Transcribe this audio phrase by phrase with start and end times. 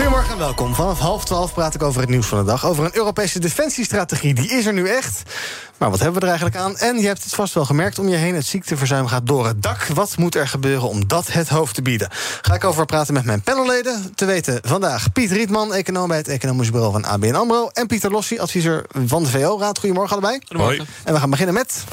[0.00, 0.74] Goedemorgen en welkom.
[0.74, 2.66] Vanaf half twaalf praat ik over het nieuws van de dag.
[2.66, 4.34] Over een Europese defensiestrategie.
[4.34, 5.22] Die is er nu echt.
[5.76, 6.76] Maar wat hebben we er eigenlijk aan?
[6.76, 8.34] En je hebt het vast wel gemerkt om je heen.
[8.34, 9.86] Het ziekteverzuim gaat door het dak.
[9.86, 12.08] Wat moet er gebeuren om dat het hoofd te bieden?
[12.42, 14.14] Ga ik over praten met mijn panelleden.
[14.14, 17.68] Te weten vandaag Piet Rietman, econoom bij het Economisch Bureau van ABN AMRO.
[17.72, 19.78] En Pieter Lossi, adviseur van de VO-raad.
[19.78, 20.40] Goedemorgen allebei.
[20.46, 20.86] Goedemorgen.
[21.04, 21.84] En we gaan beginnen met...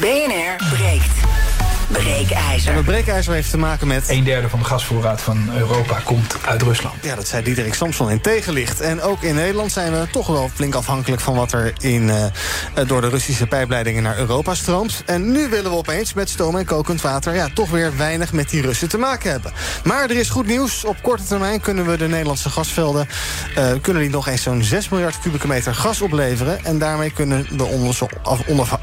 [0.00, 1.49] BNR breekt.
[1.92, 2.70] Breekijzer.
[2.70, 4.08] En het breekijzer heeft te maken met...
[4.08, 6.94] Een derde van de gasvoorraad van Europa komt uit Rusland.
[7.02, 8.80] Ja, dat zei Diederik Samson in tegenlicht.
[8.80, 11.20] En ook in Nederland zijn we toch wel flink afhankelijk...
[11.20, 12.24] van wat er in, uh,
[12.86, 15.02] door de Russische pijpleidingen naar Europa stroomt.
[15.06, 17.34] En nu willen we opeens met stoom en kokend water...
[17.34, 19.52] ja, toch weer weinig met die Russen te maken hebben.
[19.84, 20.84] Maar er is goed nieuws.
[20.84, 23.08] Op korte termijn kunnen we de Nederlandse gasvelden...
[23.58, 26.64] Uh, kunnen die nog eens zo'n 6 miljard kubieke meter gas opleveren.
[26.64, 28.08] En daarmee kunnen we onze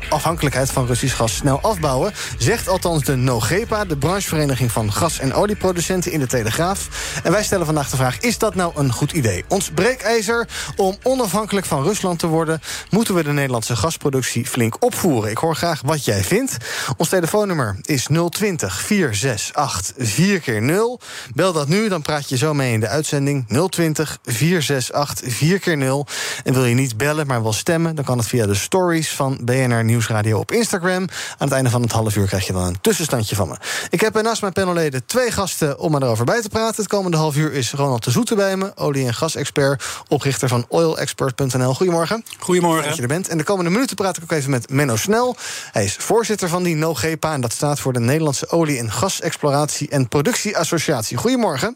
[0.10, 2.14] afhankelijkheid van Russisch gas snel afbouwen.
[2.38, 6.88] Zegt althans de NOGEPA, de branchevereniging van gas- en olieproducenten in de Telegraaf.
[7.24, 9.46] En wij stellen vandaag de vraag: is dat nou een goed idee?
[9.48, 15.32] Ons breekijzer om onafhankelijk van Rusland te worden, moeten we de Nederlandse gasproductie flink opvoeren.
[15.32, 16.58] Ik hoor graag wat jij vindt.
[16.98, 21.00] Ons telefoonnummer is 020 468 4 keer 0
[21.34, 23.46] Bel dat nu, dan praat je zo mee in de uitzending.
[23.70, 26.08] 020 468 4 keer 0
[26.44, 29.40] En wil je niet bellen, maar wel stemmen, dan kan het via de stories van
[29.42, 31.02] BNR Nieuwsradio op Instagram.
[31.02, 33.56] Aan het einde van het half uur krijg je dan een tussenstandje van me.
[33.90, 36.76] Ik heb naast mijn panelleden twee gasten om erover bij te praten.
[36.76, 40.66] Het komende half uur is Ronald de Zoete bij me, olie- en gasexpert, oprichter van
[40.70, 41.74] oilexpert.nl.
[41.74, 42.24] Goedemorgen.
[42.40, 42.84] Goedemorgen.
[42.88, 43.28] Dat je er bent.
[43.28, 45.36] En de komende minuten praat ik ook even met Menno Snel.
[45.72, 49.90] Hij is voorzitter van die NOGEPA en dat staat voor de Nederlandse Olie- en Gasexploratie
[49.90, 51.18] en Productieassociatie.
[51.18, 51.76] Goedemorgen.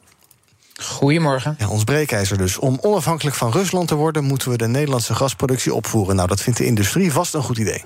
[0.81, 1.55] Goedemorgen.
[1.57, 2.57] Ja, ons breekijzer dus.
[2.57, 6.15] Om onafhankelijk van Rusland te worden, moeten we de Nederlandse gasproductie opvoeren.
[6.15, 7.83] Nou, dat vindt de industrie vast een goed idee.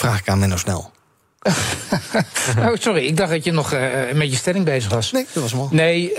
[0.00, 0.90] Vraag ik aan Menno Snel.
[2.58, 3.80] oh, sorry, ik dacht dat je nog uh,
[4.14, 5.12] met je stelling bezig was.
[5.12, 5.68] Nee, dat was mooi.
[5.72, 6.16] Nee, uh,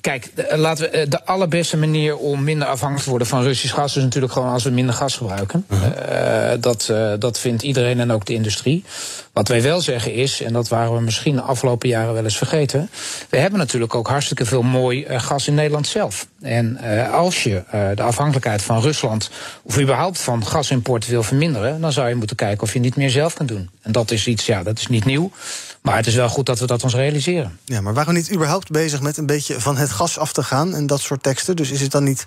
[0.00, 3.96] kijk, de, laten we, de allerbeste manier om minder afhankelijk te worden van Russisch gas
[3.96, 5.64] is natuurlijk gewoon als we minder gas gebruiken.
[5.68, 6.60] Uh -huh.
[6.60, 8.84] dat, dat vindt iedereen en ook de industrie.
[9.32, 12.36] Wat wij wel zeggen is, en dat waren we misschien de afgelopen jaren wel eens
[12.36, 12.90] vergeten.
[13.28, 16.26] We hebben natuurlijk ook hartstikke veel mooi uh, gas in Nederland zelf.
[16.40, 19.30] En uh, als je uh, de afhankelijkheid van Rusland
[19.62, 23.10] of überhaupt van gasimport wil verminderen, dan zou je moeten kijken of je niet meer
[23.10, 23.70] zelf kunt doen.
[23.82, 25.30] En dat is iets, ja, dat is niet nieuw.
[25.80, 27.58] Maar het is wel goed dat we dat ons realiseren.
[27.64, 30.42] Ja, maar waren we niet überhaupt bezig met een beetje van het gas af te
[30.42, 31.56] gaan en dat soort teksten?
[31.56, 32.24] Dus is het dan niet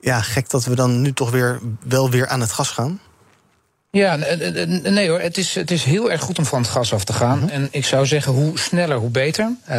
[0.00, 3.00] ja, gek dat we dan nu toch weer wel weer aan het gas gaan?
[3.96, 4.16] Ja,
[4.82, 7.12] nee hoor, het is, het is heel erg goed om van het gas af te
[7.12, 7.38] gaan.
[7.38, 7.52] Mm -hmm.
[7.52, 9.44] En ik zou zeggen, hoe sneller, hoe beter.
[9.44, 9.74] Uh,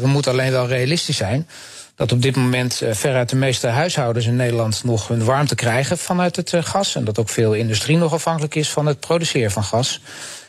[0.00, 1.48] we moeten alleen wel realistisch zijn
[1.94, 5.98] dat op dit moment uh, veruit de meeste huishoudens in Nederland nog hun warmte krijgen
[5.98, 6.94] vanuit het uh, gas.
[6.94, 10.00] En dat ook veel industrie nog afhankelijk is van het produceren van gas.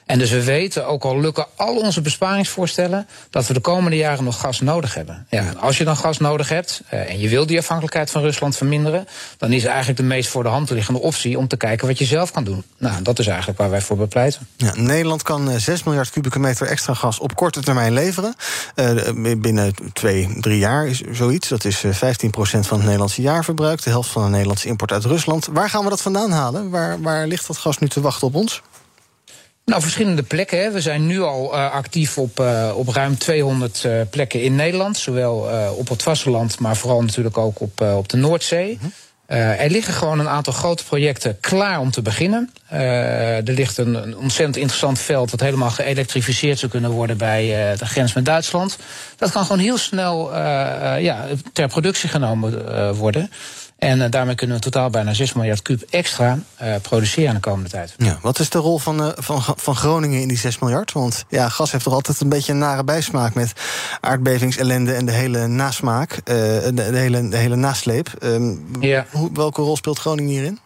[0.05, 4.23] En dus we weten, ook al lukken al onze besparingsvoorstellen, dat we de komende jaren
[4.23, 5.27] nog gas nodig hebben.
[5.29, 8.57] Ja, als je dan gas nodig hebt uh, en je wil die afhankelijkheid van Rusland
[8.57, 9.07] verminderen,
[9.37, 12.05] dan is eigenlijk de meest voor de hand liggende optie om te kijken wat je
[12.05, 12.63] zelf kan doen.
[12.77, 14.47] Nou, dat is eigenlijk waar wij voor bepleiten.
[14.57, 18.35] Ja, Nederland kan 6 miljard kubieke meter extra gas op korte termijn leveren.
[18.75, 21.47] Uh, binnen twee, drie jaar is zoiets.
[21.47, 23.83] Dat is 15 procent van het Nederlandse jaarverbruik.
[23.83, 25.47] De helft van de Nederlandse import uit Rusland.
[25.51, 26.69] Waar gaan we dat vandaan halen?
[26.69, 28.61] Waar, waar ligt dat gas nu te wachten op ons?
[29.65, 30.59] Nou, verschillende plekken.
[30.59, 30.71] Hè.
[30.71, 34.97] We zijn nu al uh, actief op, uh, op ruim 200 uh, plekken in Nederland.
[34.97, 38.77] Zowel op het vasteland, maar vooral natuurlijk ook op, op de Noordzee.
[38.81, 38.91] Mm
[39.27, 42.51] er liggen gewoon een aantal grote projecten klaar om te beginnen.
[42.67, 47.85] er ligt een, een, ontzettend interessant veld dat helemaal geëlektrificeerd zou kunnen worden bij de
[47.85, 48.77] grens met Duitsland.
[49.17, 50.35] Dat kan gewoon heel snel
[50.97, 53.31] ja, ter productie genomen worden.
[53.85, 57.69] En uh, daarmee kunnen we totaal bijna 6 miljard kuub extra uh, produceren de komende
[57.69, 57.93] tijd.
[57.97, 60.91] Ja, wat is de rol van, uh, van, van Groningen in die 6 miljard?
[60.91, 63.53] Want ja, gas heeft toch altijd een beetje een nare bijsmaak met
[63.99, 68.13] aardbevingsellende en de hele nasmaak, de, hele, de hele nasleep.
[68.23, 69.05] Um, ja.
[69.11, 70.59] hoe, welke rol speelt Groningen hierin?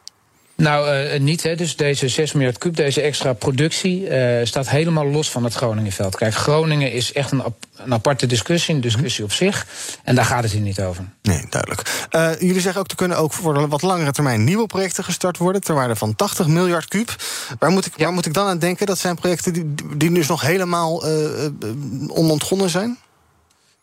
[0.60, 1.44] Nou, uh, niet.
[1.44, 1.56] Hè.
[1.56, 6.16] Dus deze 6 miljard kuub, deze extra productie, uh, staat helemaal los van het Groningenveld.
[6.16, 7.44] Kijk, Groningen is echt een,
[7.76, 9.66] een aparte discussie, een discussie op zich.
[10.04, 11.04] En daar gaat het hier niet over.
[11.22, 12.08] Nee, duidelijk.
[12.12, 15.38] Uh, jullie zeggen ook, er kunnen ook voor de wat langere termijn nieuwe projecten gestart
[15.38, 15.62] worden.
[15.62, 17.16] ter waarde van 80 miljard kuub.
[17.60, 18.04] Waar moet ik, ja.
[18.04, 18.86] waar moet ik dan aan denken?
[18.86, 21.04] Dat zijn projecten die, die dus nog helemaal
[22.08, 22.98] onontgonnen zijn?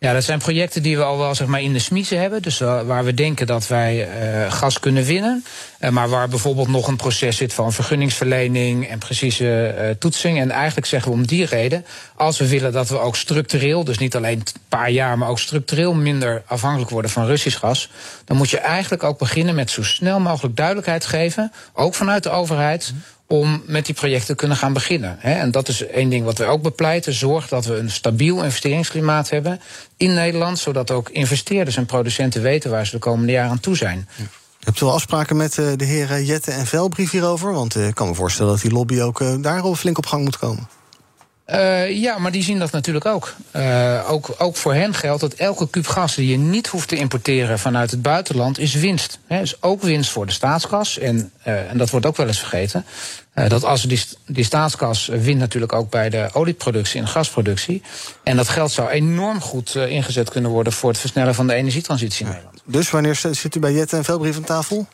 [0.06, 2.42] Ja, dat zijn projecten die we al wel zeg maar, in de smiezen hebben.
[2.42, 5.44] Dus uh, waar we denken dat wij uh, gas kunnen winnen.
[5.80, 10.38] Uh, maar waar bijvoorbeeld nog een proces zit van vergunningsverlening en precieze toetsing.
[10.38, 13.98] En eigenlijk zeggen we om die reden, als we willen dat we ook structureel, dus
[13.98, 17.90] niet alleen een paar jaar, maar ook structureel minder afhankelijk worden van Russisch gas.
[18.24, 22.30] Dan moet je eigenlijk ook beginnen met zo snel mogelijk duidelijkheid geven, ook vanuit de
[22.30, 22.92] overheid
[23.26, 25.22] om met die projecten te kunnen gaan beginnen.
[25.22, 27.12] En dat is één ding wat wij ook bepleiten.
[27.12, 29.60] Zorg dat we een stabiel investeringsklimaat hebben
[29.96, 33.76] in Nederland, zodat ook investeerders en producenten weten waar ze de komende jaren aan toe
[33.76, 34.08] zijn.
[34.60, 37.52] Hebt u wel afspraken met uh, de heren Jette en Velbrief hierover?
[37.52, 40.06] Want uh, ik kan me voorstellen dat die lobby ook uh, daar al flink op
[40.06, 40.68] gang moet komen.
[41.46, 43.34] Uh, ja, maar die zien dat natuurlijk ook.
[43.56, 44.34] Uh, ook.
[44.38, 47.90] Ook voor hen geldt dat elke kuub gas die je niet hoeft te importeren vanuit
[47.90, 49.18] het buitenland is winst.
[49.26, 50.98] He, is ook winst voor de staatskas.
[50.98, 52.84] En, uh, en dat wordt ook wel eens vergeten.
[53.34, 57.82] dat als die, die staatskas wint natuurlijk ook bij de olieproductie en gasproductie.
[58.22, 62.24] En dat geld zou enorm goed ingezet kunnen worden voor het versnellen van de energietransitie
[62.24, 62.62] in Nederland.
[62.64, 64.86] Dus wanneer zit u bij Jette en Velbrief aan tafel?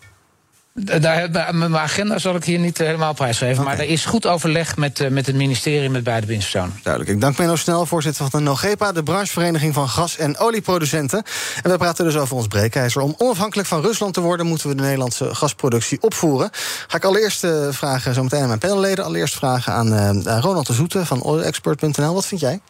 [0.75, 3.63] Daar, mijn agenda zal ik hier niet eh, helemaal prijsgeven.
[3.63, 3.65] Okay.
[3.77, 6.81] Maar er is goed overleg met, uh, met het ministerie met beide winstpersonen.
[6.83, 7.15] Duidelijk.
[7.15, 8.93] Ik dank Menno Snel, voorzitter van de NOGEPA...
[8.93, 11.23] de branchevereniging van gas- en olieproducenten.
[11.63, 13.03] En we praten dus over ons breekijzer.
[13.03, 14.47] Om onafhankelijk van Rusland te worden...
[14.47, 16.51] moeten we de Nederlandse gasproductie opvoeren.
[16.87, 19.05] Ga ik allereerst vragen, zometeen aan mijn panelleden...
[19.05, 22.15] allereerst vragen aan Ronald de Zoete van oilexpert.nl.
[22.15, 22.61] Wat vind jij?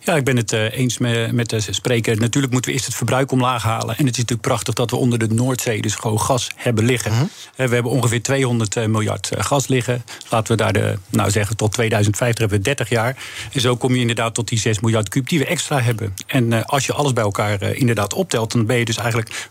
[0.00, 2.20] Ja, ik ben het uh, eens met, de spreker.
[2.20, 3.96] Natuurlijk moeten we eerst het verbruik omlaag halen.
[3.96, 7.12] En het is natuurlijk prachtig dat we onder de Noordzee dus gewoon gas hebben liggen.
[7.12, 7.30] -hmm.
[7.56, 10.04] uh, we hebben ongeveer 200 uh, miljard gas liggen.
[10.28, 13.16] Laten we daar de, nou zeggen, tot 2050 hebben we 30 jaar.
[13.52, 16.14] En zo kom je inderdaad tot die 6 miljard kuub die we extra hebben.
[16.26, 19.46] En als je alles bij elkaar inderdaad optelt, dan ben je dus eigenlijk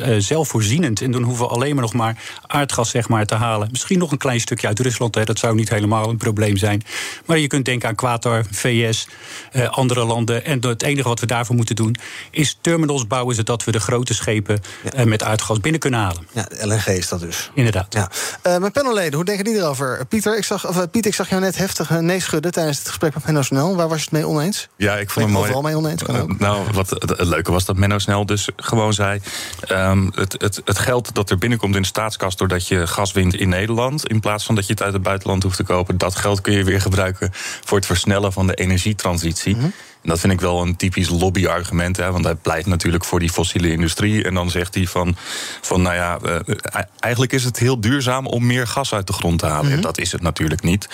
[0.00, 1.00] 50% zelfvoorzienend.
[1.00, 2.16] En dan hoeven we alleen maar nog maar
[2.46, 3.68] aardgas zeg maar, te halen.
[3.70, 5.14] Misschien nog een klein stukje uit Rusland.
[5.14, 5.24] Hè.
[5.24, 6.82] Dat zou niet helemaal een probleem zijn.
[7.26, 9.06] Maar je kunt denken aan Qatar, VS.
[9.52, 10.44] Uh, andere landen.
[10.44, 11.96] En het enige wat we daarvoor moeten doen
[12.30, 15.00] is terminals bouwen zodat we de grote schepen ja.
[15.00, 16.26] uh, met aardgas binnen kunnen halen.
[16.32, 17.50] Ja, LNG is dat dus.
[17.54, 17.92] Inderdaad.
[17.94, 18.10] Ja.
[18.46, 20.06] Uh, mijn panelleden, hoe denken die erover?
[20.06, 23.14] Pieter, ik zag, of, Piet, ik zag jou net heftig nee schudden tijdens het gesprek
[23.14, 23.76] met Menno Snel.
[23.76, 24.68] Waar was je het mee oneens?
[24.76, 25.62] Ja, ik vond het mooi.
[25.62, 26.38] Mee oneens kan ook.
[26.38, 29.20] nou, wat het, het, leuke was dat Menno Snel dus gewoon zei:
[29.70, 33.34] um, het, het, het geld dat er binnenkomt in de staatskast doordat je gas wint
[33.34, 36.16] in Nederland, in plaats van dat je het uit het buitenland hoeft te kopen, dat
[36.16, 37.30] geld kun je weer gebruiken
[37.64, 38.54] voor het versnellen van de
[39.04, 39.54] energietransitie.
[39.54, 39.72] Mm -hmm.
[40.02, 41.96] En dat vind ik wel een typisch lobbyargument.
[41.96, 44.24] Hè, want hij pleit natuurlijk voor die fossiele industrie.
[44.24, 45.16] En dan zegt hij van,
[45.60, 46.56] van nou ja, uh,
[46.98, 49.66] eigenlijk is het heel duurzaam om meer gas uit de grond te halen.
[49.66, 49.82] Mm -hmm.
[49.82, 50.88] Dat is het natuurlijk niet.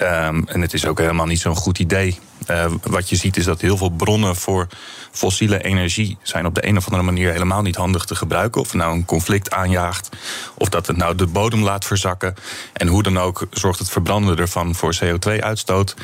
[0.00, 2.18] Um, en het is ook helemaal niet zo'n goed idee.
[2.52, 4.66] Uh, wat je ziet is dat heel veel bronnen voor
[5.10, 8.60] fossiele energie zijn op de een of andere manier helemaal niet handig te gebruiken.
[8.60, 10.08] Of het nou een conflict aanjaagt,
[10.54, 12.34] of dat het nou de bodem laat verzakken.
[12.72, 15.94] En hoe dan ook zorgt het verbranden ervan voor CO2-uitstoot.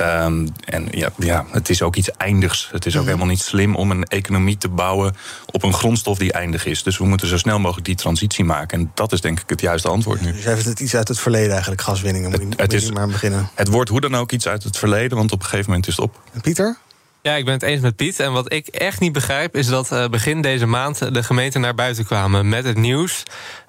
[0.00, 2.68] Um, en ja, ja, het is ook iets eindigs.
[2.72, 5.16] Het is ook helemaal niet slim om een economie te bouwen
[5.50, 6.82] op een grondstof die eindig is.
[6.82, 8.78] Dus we moeten zo snel mogelijk die transitie maken.
[8.78, 10.32] En dat is denk ik het juiste antwoord nu.
[10.32, 12.30] Dus heeft het iets uit het verleden eigenlijk, gaswinningen?
[12.30, 13.48] Moet je, het, is, maar beginnen.
[13.54, 15.96] Het wordt hoe dan ook iets uit het verleden, want op een gegeven moment is
[15.96, 16.20] het op.
[16.32, 16.78] En Pieter?
[17.22, 18.20] Ja, ik ben het eens met Piet.
[18.20, 21.74] En wat ik echt niet begrijp, is dat uh, begin deze maand de gemeenten naar
[21.74, 23.22] buiten kwamen met het nieuws.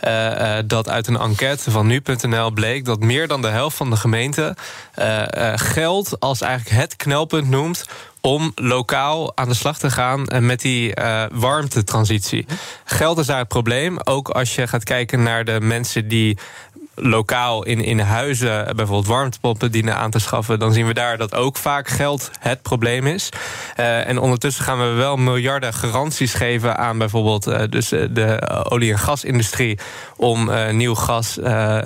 [0.07, 3.89] Uh, uh, dat uit een enquête van nu.nl bleek dat meer dan de helft van
[3.89, 4.56] de gemeenten
[5.56, 7.85] geld als eigenlijk het knelpunt noemt
[8.21, 12.45] om lokaal aan de slag te gaan met die uh, warmtetransitie.
[12.85, 13.97] Geld is daar het probleem.
[14.04, 16.37] Ook als je gaat kijken naar de mensen die
[16.95, 21.36] lokaal in, in huizen bijvoorbeeld warmtepompen dienen aan te schaffen, dan zien we daar dat
[21.36, 23.30] ook vaak geld het probleem is.
[23.80, 28.92] Uh, en ondertussen gaan we wel miljarden garanties geven aan bijvoorbeeld uh, dus de olie-
[28.92, 29.80] en gasindustrie
[30.18, 31.33] om nieuw gas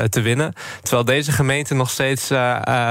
[0.09, 0.53] te winnen.
[0.81, 2.27] Terwijl deze gemeenten nog steeds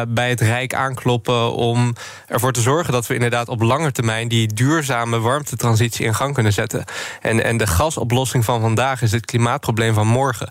[0.09, 1.95] bij het Rijk aankloppen om
[2.27, 6.53] ervoor te zorgen dat we inderdaad op lange termijn die duurzame warmtetransitie in gang kunnen
[6.53, 6.85] zetten.
[7.21, 10.51] En, en de gasoplossing van vandaag is het klimaatprobleem van morgen.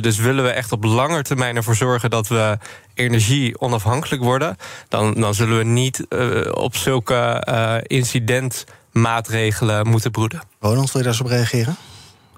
[0.00, 2.58] dus willen we echt op lange termijn ervoor zorgen dat we
[2.94, 4.56] energie onafhankelijk worden,
[4.88, 10.42] dan, dan zullen we niet uh, op zulke uh, incidentmaatregelen moeten broeden.
[10.60, 11.76] Ronald, wil je daar eens op reageren?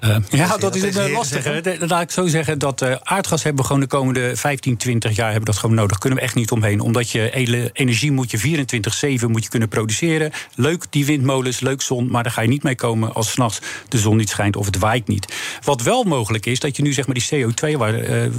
[0.00, 1.76] Uh, ja, dat is het lastige.
[1.78, 5.30] Laat ik zo zeggen dat uh, aardgas hebben we gewoon de komende 15, 20 jaar
[5.30, 5.98] hebben dat gewoon nodig.
[5.98, 6.80] Kunnen we echt niet omheen.
[6.80, 7.30] Omdat je
[7.72, 8.66] energie moet je
[9.20, 10.32] 24-7 moet je kunnen produceren.
[10.54, 13.98] Leuk die windmolens, leuk zon, maar daar ga je niet mee komen als s'nachts de
[13.98, 15.34] zon niet schijnt of het waait niet.
[15.62, 18.30] Wat wel mogelijk is, dat je nu zeg maar die CO2, waar uh,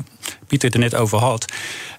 [0.48, 1.46] Pieter het er net over had,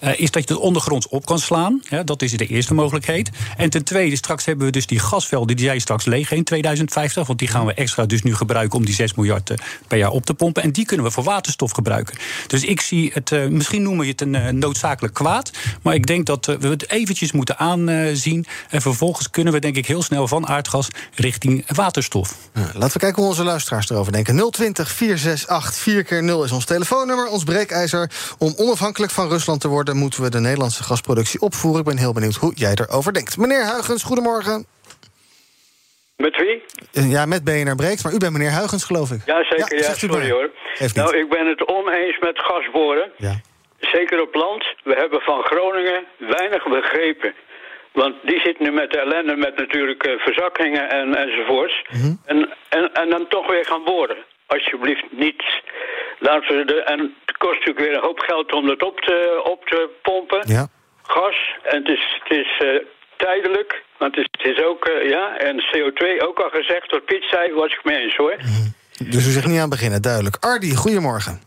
[0.00, 1.82] uh, is dat je het ondergronds op kan slaan.
[2.04, 3.30] Dat is de eerste mogelijkheid.
[3.56, 7.26] En ten tweede, straks hebben we dus die gasvelden, die jij straks leeg in 2050.
[7.26, 9.54] Want die gaan we extra dus nu gebruiken om die 6 miljard
[9.88, 10.62] per jaar op te pompen.
[10.62, 12.16] En die kunnen we voor waterstof gebruiken.
[12.46, 15.50] Dus ik zie het, uh, misschien noemen je het een noodzakelijk kwaad.
[15.82, 18.46] Maar ik denk dat we het eventjes moeten aanzien.
[18.70, 22.36] En vervolgens kunnen we denk ik heel snel van aardgas richting waterstof.
[22.52, 24.50] laten we kijken hoe onze luisteraars erover denken.
[24.50, 28.10] 020 468 4 keer 0 is ons telefoonnummer, ons breekijzer.
[28.38, 31.80] Om onafhankelijk van Rusland te worden, moeten we de Nederlandse gasproductie opvoeren.
[31.80, 33.36] Ik ben heel benieuwd hoe jij erover denkt.
[33.36, 34.66] Meneer Huigens, goedemorgen.
[36.16, 36.62] Met wie?
[37.10, 39.22] Ja, met BNR Breekt, maar u bent meneer Huigens, geloof ik.
[39.26, 39.78] Ja, zeker.
[39.78, 40.50] Ja, sorry hoor.
[40.94, 43.10] Nou, ik ben het oneens met gasboren.
[43.16, 43.40] Ja.
[43.80, 44.64] Zeker op land.
[44.84, 47.34] We hebben van Groningen weinig begrepen.
[47.92, 51.84] Want die zit nu met de ellende met natuurlijk uh, verzakkingen en, enzovoorts.
[51.92, 54.16] Mm en, en, en dan toch weer gaan boren.
[54.46, 55.42] Alsjeblieft niet.
[56.18, 59.40] Laten we de, en het kost natuurlijk weer een hoop geld om dat op te,
[59.44, 60.42] op te pompen.
[60.48, 60.68] Ja.
[61.02, 61.56] Gas.
[61.62, 62.80] En het is, het is uh,
[63.16, 63.82] tijdelijk.
[63.98, 67.24] Want het is, het is ook, uh, ja, en CO2 ook al gezegd, wat Piet
[67.30, 68.36] zei, was ik mee eens hoor.
[68.38, 68.74] Mm
[69.10, 70.36] Dus u zegt niet aan beginnen, duidelijk.
[70.40, 71.40] Ardi, goedemorgen.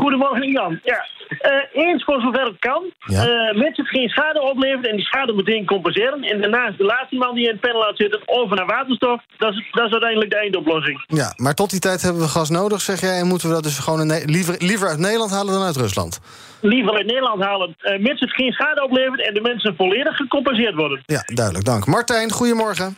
[0.00, 0.80] Goedemorgen, Jan.
[0.82, 1.06] Ja.
[1.28, 2.82] Uh, eens voor zover het kan.
[2.98, 3.26] Ja.
[3.28, 6.22] Uh, mensen geen schade opleveren en die schade meteen compenseren.
[6.22, 9.22] En daarnaast de laatste man die in het panel laat zitten over naar waterstof.
[9.38, 11.04] Dat is, dat is uiteindelijk de eindoplossing.
[11.06, 13.18] Ja, maar tot die tijd hebben we gas nodig, zeg jij.
[13.18, 16.20] En moeten we dat dus gewoon liever, liever uit Nederland halen dan uit Rusland?
[16.60, 17.76] Liever uit Nederland halen.
[17.82, 21.02] Uh, mits het geen schade oplevert en de mensen volledig gecompenseerd worden.
[21.06, 21.64] Ja, duidelijk.
[21.64, 21.86] Dank.
[21.86, 22.96] Martijn, goedemorgen.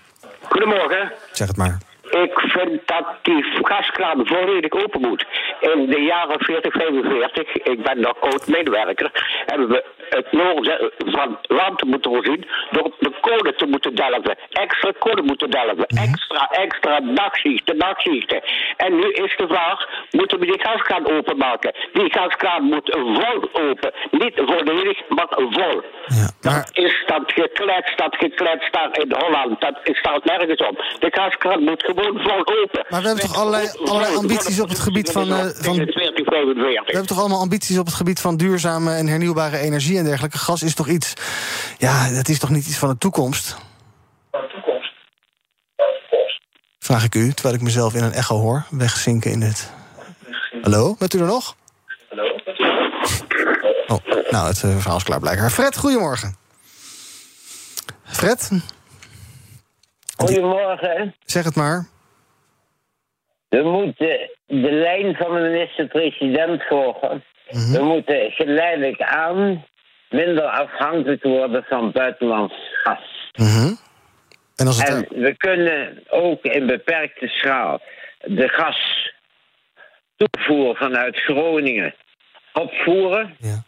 [0.49, 1.13] Goedemorgen.
[1.33, 1.79] Zeg het maar.
[2.11, 5.27] Ik vind dat die gaskraan volledig open moet.
[5.61, 9.11] In de jaren 40, 45, ik ben nog oud-medewerker,
[9.47, 14.37] hebben we het noorden van land moeten voorzien door de kolen te moeten delven.
[14.51, 15.85] Extra kolen moeten delven.
[15.89, 16.03] Mhm.
[16.03, 18.43] Extra, extra dagschichten, nachtzichten.
[18.77, 19.79] En nu is de vraag,
[20.11, 21.75] moeten we die gaskraan openmaken?
[21.93, 23.93] Die gaskraan moet vol open.
[24.11, 25.83] Niet volledig, maar vol.
[26.07, 26.55] Ja, maar...
[26.55, 29.61] Dat is dat gekletst, dat gekletst daar in Holland.
[29.61, 30.77] Dat staat nergens op.
[30.99, 32.85] De gaskraan moet gewoon vol open.
[32.89, 35.29] Maar we hebben toch allerlei, allerlei ambities op het gebied van...
[35.29, 35.77] Uh, van...
[35.77, 40.39] We hebben toch allemaal ambities op het gebied van duurzame en hernieuwbare energie en dergelijke.
[40.39, 41.15] Gas is toch iets...
[41.79, 43.57] Ja, dat is toch niet iets van de toekomst?
[44.31, 44.93] Van de toekomst?
[46.79, 48.67] Vraag ik u, terwijl ik mezelf in een echo hoor.
[48.71, 49.73] Wegzinken in het...
[50.63, 51.57] Hallo, bent u er nog?
[52.09, 52.25] Hallo,
[53.87, 55.51] Oh, nou, het uh, verhaal is klaar blijkbaar.
[55.51, 56.37] Fred, goedemorgen.
[58.05, 58.51] Fred?
[60.17, 61.15] Goedemorgen.
[61.25, 61.87] Zeg het maar.
[63.49, 67.25] We moeten de lijn van de minister-president volgen.
[67.51, 67.73] Mhm.
[67.73, 69.65] We moeten geleidelijk aan
[70.11, 73.31] minder afhankelijk worden van buitenlands gas.
[73.33, 73.75] Mhm.
[74.57, 77.81] En, als het en we kunnen ook in beperkte schaal
[78.19, 79.13] de gas
[80.17, 81.95] toevoer vanuit Groningen
[82.53, 83.37] opvoeren.
[83.39, 83.63] Ja.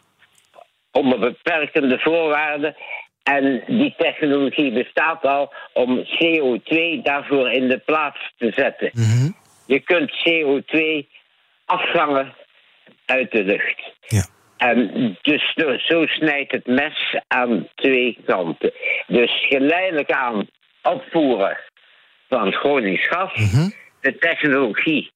[0.91, 2.75] Onder beperkende voorwaarden.
[3.23, 8.91] En die technologie bestaat al om CO2 daarvoor in de plaats te zetten.
[8.93, 9.37] Mm
[9.69, 11.07] je kunt CO2
[11.65, 12.33] afvangen
[13.05, 13.93] uit de lucht.
[14.07, 14.25] Ja.
[14.59, 18.71] En dus zo snijdt het mes aan twee kanten.
[19.07, 20.47] Dus geleidelijk aan
[20.83, 21.57] opvoeren
[22.29, 23.69] van Gronings gas, mhm.
[24.01, 25.11] de technologie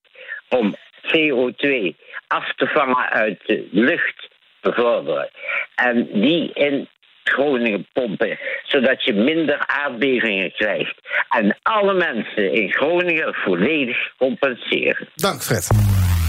[0.49, 1.95] om CO2
[2.27, 4.29] af te vangen uit de lucht
[4.61, 5.29] bevorderen.
[5.75, 6.87] En die in
[7.23, 10.95] Groningen pompen, zodat je minder aardbevingen krijgt.
[11.29, 15.07] En alle mensen in Groningen volledig compenseren.
[15.15, 15.67] Dank, Fred.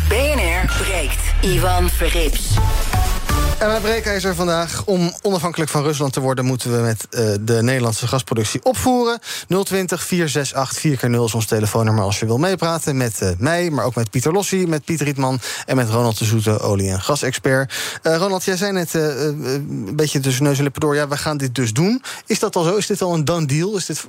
[0.08, 1.34] BNR breekt.
[1.42, 2.58] Ivan Verrips.
[3.58, 4.82] En mijn breekijzer vandaag.
[4.84, 9.18] Om onafhankelijk van Rusland te worden, moeten we met uh, de Nederlandse gasproductie opvoeren.
[9.64, 12.96] 020 468 4 keer 0 is ons telefoonnummer als je wil meepraten.
[12.96, 16.24] Met uh, mij, maar ook met Pieter Lossi, met Pieter Rietman en met Ronald de
[16.24, 17.74] Zoete, olie- en gasexpert.
[18.02, 20.94] Uh, Ronald, jij zei net een beetje tussen neus en lippen door.
[20.94, 22.02] Ja, we gaan dit dus doen.
[22.26, 22.76] Is dat al zo?
[22.76, 23.76] Is dit al een done deal?
[23.76, 24.04] Is dit,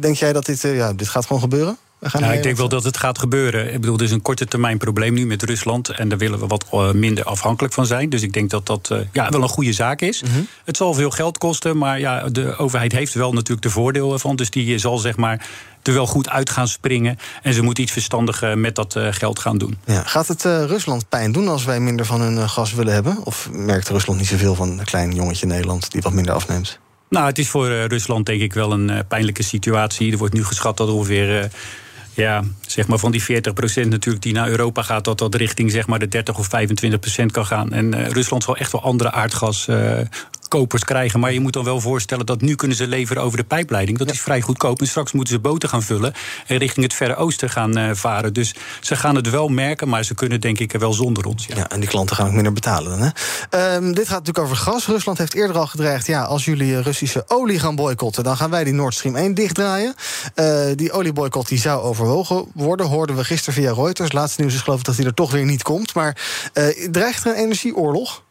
[0.00, 1.78] denk jij dat dit, ja, dit gaat gewoon gebeuren?
[2.00, 3.66] Nou, ik denk wel dat het gaat gebeuren.
[3.72, 5.88] Ik bedoel, het is een korte termijn probleem nu met Rusland.
[5.88, 8.08] En daar willen we wat eh, minder afhankelijk van zijn.
[8.08, 10.22] Dus ik denk dat dat uh, ja, wel een goede zaak is.
[10.22, 10.32] Mhm.
[10.64, 11.76] Het zal veel geld kosten.
[11.76, 14.36] Maar ja, de overheid heeft wel natuurlijk de voordelen van.
[14.36, 15.46] Dus die zal zeg maar
[15.82, 17.18] er wel goed uit gaan springen.
[17.42, 19.78] En ze moeten iets verstandiger met dat uh, geld gaan doen.
[19.84, 23.24] Ja, gaat het Rusland pijn doen als wij minder van hun gas willen hebben?
[23.24, 26.78] Of merkt Rusland niet zoveel van een klein jongetje Nederland die wat minder afneemt?
[27.08, 30.12] Nou, het is voor Rusland denk ik wel een pijnlijke situatie.
[30.12, 31.50] Er wordt nu geschat dat ongeveer
[32.16, 33.26] ja, zeg maar van die 40%
[33.88, 37.32] natuurlijk die naar Europa gaat, dat dat richting zeg maar de 30 of 25 procent
[37.32, 37.72] kan gaan.
[37.72, 39.98] En uh, Rusland zal echt wel andere aardgas uh,
[40.48, 41.20] kopers krijgen.
[41.20, 43.98] Maar je moet dan wel voorstellen dat nu kunnen ze leveren over de pijpleiding.
[43.98, 44.80] Dat is vrij goedkoop.
[44.80, 46.14] En straks moeten ze boten gaan vullen
[46.46, 48.32] en richting het Verre Oosten gaan uh, varen.
[48.32, 51.46] Dus ze gaan het wel merken, maar ze kunnen denk ik wel zonder ons.
[51.46, 53.12] Ja, ja en die klanten gaan ook minder betalen dan.
[53.12, 53.74] Hè?
[53.76, 54.86] Um, dit gaat natuurlijk over gas.
[54.86, 56.06] Rusland heeft eerder al gedreigd...
[56.06, 58.24] ja, als jullie Russische olie gaan boycotten...
[58.24, 59.94] dan gaan wij die Nord Stream 1 dichtdraaien.
[60.34, 64.12] Uh, die olieboycott die zou overwogen worden, hoorden we gisteren via Reuters.
[64.12, 65.94] Laatste nieuws is geloof ik dat hij er toch weer niet komt.
[65.94, 66.16] Maar
[66.54, 68.24] uh, dreigt er een energieoorlog?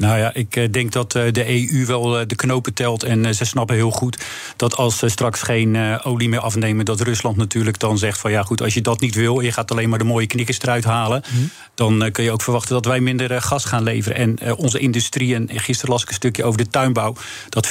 [0.00, 3.02] Nou ja, ik eh, denk dat eh, de EU wel eh, de knopen telt.
[3.02, 4.18] En ze snappen heel goed
[4.56, 8.42] dat als ze straks geen olie meer afnemen, dat Rusland natuurlijk dan zegt van ja
[8.42, 11.22] goed, als je dat niet wil, je gaat alleen maar de mooie knikkers eruit halen,
[11.26, 11.42] mhm.
[11.74, 14.16] dan kun je ook verwachten dat wij minder gas gaan leveren.
[14.16, 17.14] En onze industrie, en gisteren las ik een stukje over de tuinbouw,
[17.48, 17.70] dat 40%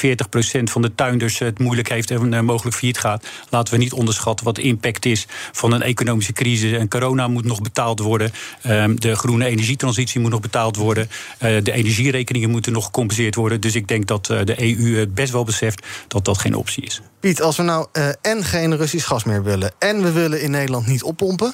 [0.64, 3.28] van de tuinders het moeilijk heeft en mogelijk failliet gaat.
[3.50, 6.72] Laten we niet onderschatten wat de impact is van een economische crisis.
[6.72, 8.32] En corona moet nog betaald worden.
[8.62, 11.10] Ehm, de groene energietransitie moet nog betaald worden.
[11.40, 13.62] De energie rekeningen moeten nog gecompenseerd worden.
[13.62, 17.02] Dus ik denk dat eh, de EU best wel beseft dat dat geen optie is.
[17.20, 19.72] Piet, als we nou uh, en geen Russisch gas meer willen...
[19.80, 21.54] en we willen in Nederland niet oppompen...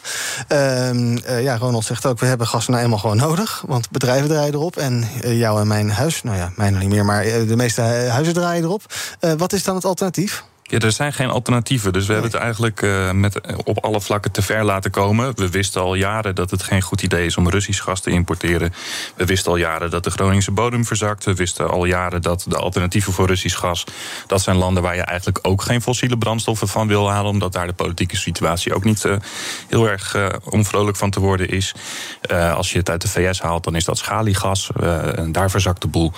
[0.52, 3.64] Uh, ja, Ronald zegt ook, we hebben gas nou eenmaal gewoon nodig...
[3.68, 6.24] want bedrijven draaien erop en jou en mijn huis...
[6.24, 8.84] nou ja, mij nog niet meer, maar de meeste huizen draaien erop.
[9.38, 10.44] wat is dan het alternatief?
[10.68, 11.94] Ja, er zijn geen alternatieven.
[11.94, 15.36] Dus we hebben het eigenlijk uh, met, op alle vlakken te ver laten komen.
[15.36, 18.74] We wisten al jaren dat het geen goed idee is om Russisch gas te importeren.
[19.16, 21.24] We wisten al jaren dat de Groningse bodem verzakt.
[21.24, 23.84] We wisten al jaren dat de alternatieven voor Russisch gas...
[24.28, 27.32] dat zijn landen waar je eigenlijk ook geen fossiele brandstoffen van wil halen...
[27.32, 29.16] omdat daar de politieke situatie ook niet uh,
[29.70, 31.76] heel erg uh, onvrolijk van te worden is.
[32.56, 34.70] als je het uit de VS haalt, dan is dat schaliegas.
[35.16, 36.12] en daar verzakt de boel.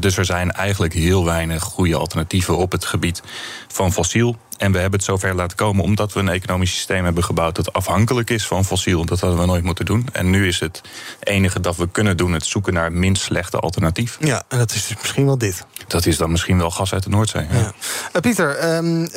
[0.00, 3.22] dus er zijn eigenlijk heel weinig goede alternatieven op het gebied
[3.72, 4.36] van fossiel.
[4.58, 7.72] En we hebben het zover laten komen omdat we een economisch systeem hebben gebouwd dat
[7.72, 9.04] afhankelijk is van fossiel.
[9.04, 10.08] Dat hadden we nooit moeten doen.
[10.12, 10.80] En nu is het
[11.20, 14.16] enige dat we kunnen doen het zoeken naar minst slechte alternatief.
[14.20, 15.64] Ja, en dat is dus misschien wel dit.
[15.86, 17.46] Dat is dan misschien wel gas uit de Noordzee.
[17.50, 17.58] Ja.
[17.58, 17.72] ja.
[18.12, 19.08] Uh, Pieter, um, uh,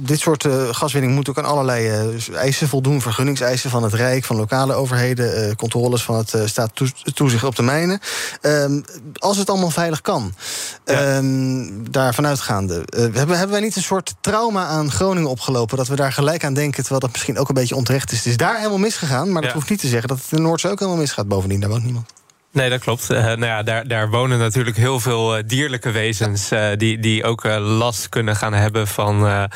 [0.00, 3.00] dit soort uh, gaswinning moet ook aan allerlei eisen voldoen.
[3.00, 6.70] Vergunningseisen van het Rijk, van lokale overheden, controles van het staat
[7.14, 8.00] toezicht op de mijnen.
[8.42, 10.34] Um, als het allemaal veilig kan,
[10.84, 11.16] ja.
[11.16, 15.76] um, daar vanuitgaande, hebben, hebben wij niet een soort trauma aan Groningen opgelopen.
[15.76, 18.18] Dat we daar gelijk aan denken, terwijl dat misschien ook een beetje onterecht is.
[18.18, 20.70] Het is daar helemaal misgegaan, maar dat hoeft niet te zeggen dat het in Noordzee
[20.70, 21.28] ook helemaal misgaat.
[21.28, 22.06] Bovendien, daar woont niemand.
[22.52, 23.10] Nee, dat klopt.
[23.10, 27.24] Uh, nou ja, daar, daar wonen natuurlijk heel veel uh, dierlijke wezens uh, die, die
[27.24, 29.48] ook last kunnen gaan hebben van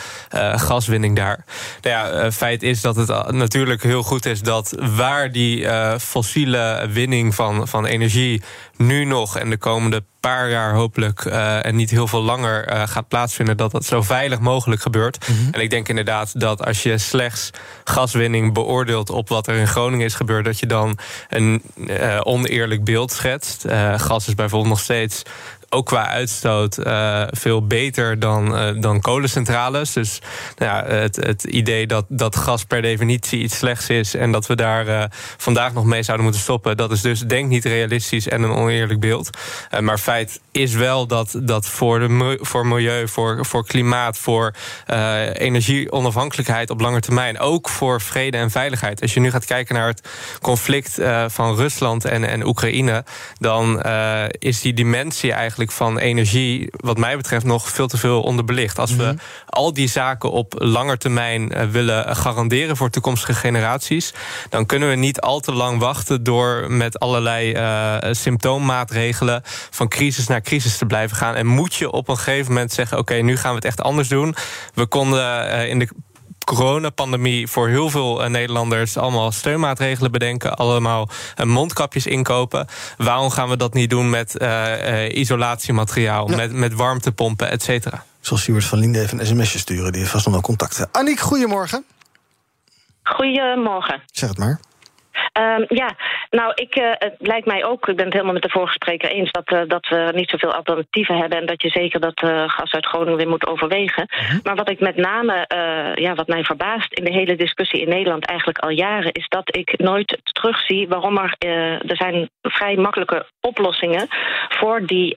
[0.55, 1.45] gaswinning daar.
[1.83, 7.35] Nou ja, feit is dat het natuurlijk heel goed is dat waar die fossiele winning
[7.35, 8.43] van, van energie
[8.76, 12.82] nu nog en de komende paar jaar hopelijk uh, en niet heel veel langer uh,
[12.87, 15.28] gaat plaatsvinden, dat dat zo veilig mogelijk gebeurt.
[15.28, 15.52] Mm -hmm.
[15.52, 17.50] En ik denk inderdaad dat als je slechts
[17.85, 22.85] gaswinning beoordeelt op wat er in Groningen is gebeurd, dat je dan een uh, oneerlijk
[22.87, 23.65] beeld schetst.
[23.97, 25.23] gas is bijvoorbeeld nog steeds
[25.69, 29.93] ook qua uitstoot uh, veel beter dan, uh, dan kolencentrales.
[29.93, 30.21] Dus
[30.57, 34.47] nou ja, het, het idee dat, dat gas per definitie iets slechts is en dat
[34.47, 35.05] we daar uh,
[35.37, 39.00] vandaag nog mee zouden moeten stoppen, dat is dus denk niet realistisch en een oneerlijk
[39.00, 39.31] beeld.
[39.81, 44.55] maar feit is wel dat, dat voor, de, voor milieu, voor, voor klimaat, voor
[45.33, 49.02] energieonafhankelijkheid op lange termijn, ook voor vrede en veiligheid.
[49.02, 50.09] Als je nu gaat kijken naar het
[50.43, 53.05] conflict van Rusland en, en Oekraïne,
[53.39, 53.83] dan
[54.39, 58.78] is die dimensie eigenlijk van energie, wat mij betreft, nog veel te veel onderbelicht.
[58.78, 59.16] Als we mhm.
[59.47, 64.14] al die zaken op lange termijn uh, willen garanderen voor toekomstige generaties,
[64.49, 70.26] dan kunnen we niet al te lang wachten door met allerlei uh, symptoommaatregelen van crisis
[70.26, 71.34] naar crisis te blijven gaan.
[71.34, 74.08] En moet je op een gegeven moment zeggen: oké, nu gaan we het echt anders
[74.08, 74.34] doen.
[74.75, 75.88] We konden uh, in de
[76.47, 81.09] coronapandemie voor heel veel uh, Nederlanders allemaal steunmaatregelen bedenken, allemaal
[81.41, 82.67] uh, mondkapjes inkopen.
[82.97, 88.04] Waarom gaan we dat niet doen met uh, isolatiemateriaal, met, met warmtepompen, et cetera?
[88.21, 90.89] Zoals Siewert van Linde even een sms'je sturen, die heeft vast nog wel contacten.
[90.93, 91.85] Aniek, goedemorgen.
[93.02, 94.02] Goedemorgen.
[94.06, 94.61] Zeg het maar.
[95.41, 95.91] Um, ja,
[96.31, 99.11] nou, ik, uh, het lijkt mij ook, ik ben het helemaal met de vorige spreker
[99.11, 102.49] eens, dat, uh, dat we niet zoveel alternatieven hebben en dat je zeker dat uh,
[102.49, 104.07] gas uit Groningen weer moet overwegen.
[104.09, 104.39] -huh.
[104.43, 105.45] Maar wat ik met name,
[105.95, 109.57] ja, wat mij verbaast in de hele discussie in Nederland eigenlijk al jaren, is dat
[109.57, 111.35] ik nooit terugzie waarom er,
[111.89, 114.07] er zijn vrij makkelijke oplossingen
[114.49, 115.15] voor die,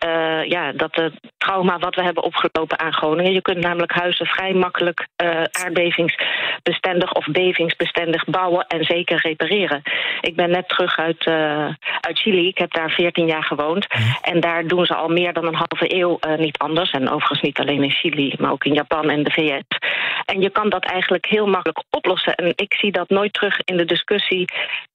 [0.48, 3.34] ja, dat trauma wat we hebben opgelopen aan Groningen.
[3.34, 5.08] Je kunt namelijk huizen vrij makkelijk
[5.52, 9.82] aardbevingsbestendig of bevingsbestendig bouwen en zeker repareren.
[10.22, 12.48] Ik ben net terug uit uit, uit Chili.
[12.48, 13.88] Ik heb daar 14 jaar gewoond.
[14.22, 16.92] En daar doen ze al meer dan een halve eeuw niet anders.
[16.92, 19.78] En overigens niet alleen in Chili, maar ook in Japan en de VS.
[20.26, 22.36] En je kan dat eigenlijk heel makkelijk oplossen.
[22.36, 24.46] En ik zie dat nooit terug in de discussie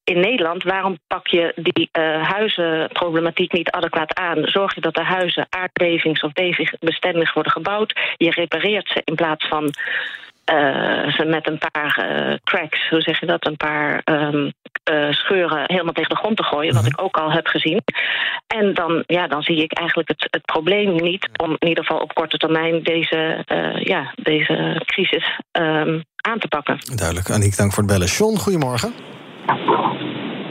[0.04, 0.62] in Nederland.
[0.62, 4.44] Waarom pak je die uh, huizenproblematiek niet adequaat aan?
[4.44, 8.00] Zorg je dat de huizen aardbevings- of bevingsbestendig worden gebouwd?
[8.16, 9.74] Je repareert ze in plaats van
[10.52, 14.52] uh, ze met een paar uh, cracks, hoe zeg je dat, een paar um,
[14.92, 17.83] uh, scheuren helemaal tegen de grond te gooien, wat ik ook al heb gezien.
[18.46, 22.02] En dan, ja, dan zie ik eigenlijk het, het probleem niet om in ieder geval
[22.02, 23.44] op korte termijn deze,
[23.78, 26.78] ja, deze crisis um, aan te pakken.
[26.96, 27.30] Duidelijk.
[27.30, 28.07] Aniek, dank voor het bellen.
[28.07, 28.92] John, goedemorgen.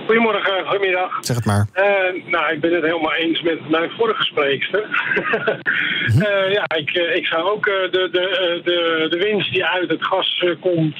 [0.06, 1.18] Goedemorgen, goedemiddag.
[1.20, 1.68] Zeg het maar.
[1.76, 4.86] Uh, nou, ik ben het helemaal eens met mijn vorige spreekster.
[6.20, 10.06] uh, ja, ik, eh, ik zou ook de, de, de, de winst die uit het
[10.06, 10.98] gas komt...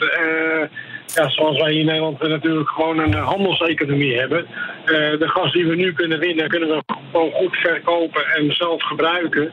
[1.16, 4.46] ja, zoals wij in Nederland natuurlijk gewoon een handelseconomie hebben.
[5.20, 9.52] de gas die we nu kunnen winnen, kunnen we gewoon goed verkopen en zelf gebruiken.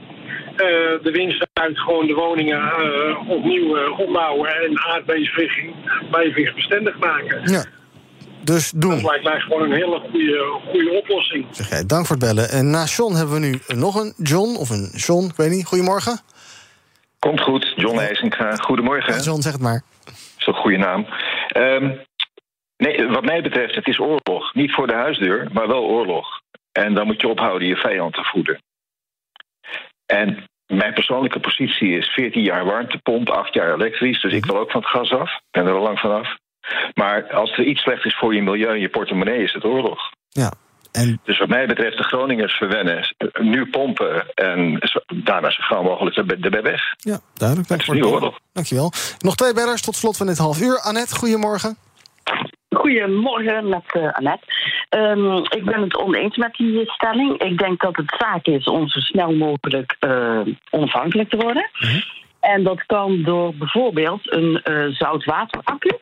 [1.02, 2.62] de winst uit gewoon de woningen
[3.28, 7.40] opnieuw opbouwen en aardbevingsbestendig bestendig maken.
[7.44, 7.64] Ja.
[8.42, 8.90] Dus doen.
[8.90, 11.46] Dat lijkt mij gewoon een hele goede, goede oplossing.
[11.50, 12.50] Zeg jij, dank voor het bellen.
[12.50, 15.66] En na John hebben we nu nog een John of een John, ik weet niet.
[15.66, 16.20] Goedemorgen.
[17.18, 18.56] Komt goed, John Eisenka.
[18.56, 19.14] Goedemorgen.
[19.14, 19.82] Ja, John, zeg het maar.
[20.04, 21.06] Dat is een goede naam.
[21.56, 22.00] Um,
[22.76, 24.54] nee, wat mij betreft, het is oorlog.
[24.54, 26.26] Niet voor de huisdeur, maar wel oorlog.
[26.72, 28.62] En dan moet je ophouden je vijand te voeden.
[30.06, 34.20] En mijn persoonlijke positie is 14 jaar warmtepomp, 8 jaar elektrisch.
[34.20, 35.30] Dus ik wil ook van het gas af.
[35.36, 36.36] Ik ben er al lang vanaf.
[36.94, 39.98] Maar als er iets slecht is voor je milieu en je portemonnee, is het oorlog.
[40.28, 40.52] Ja.
[40.92, 41.20] En...
[41.24, 43.14] Dus wat mij betreft, de Groningers verwennen.
[43.40, 44.78] Nu pompen en
[45.24, 46.82] daarna zo gauw mogelijk erbij weg.
[46.96, 47.68] Ja, duidelijk.
[47.68, 48.38] Dank voor oorlog.
[48.52, 48.92] Dankjewel.
[49.18, 50.80] Nog twee bellers tot slot van dit half uur.
[50.80, 51.76] Annette, goedemorgen.
[52.70, 54.46] Goedemorgen met uh, Annette.
[54.96, 57.42] Um, ik ben het oneens met die stelling.
[57.42, 61.70] Ik denk dat het zaak is om zo snel mogelijk uh, onafhankelijk te worden.
[61.72, 62.00] Mhm.
[62.40, 65.98] En dat kan door bijvoorbeeld een uh, zoutwateraccu.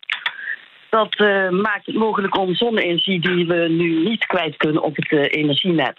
[0.90, 5.11] Dat uh, maakt het mogelijk om zonne-energie die we nu niet kwijt kunnen op het
[5.11, 5.98] uh, energienet,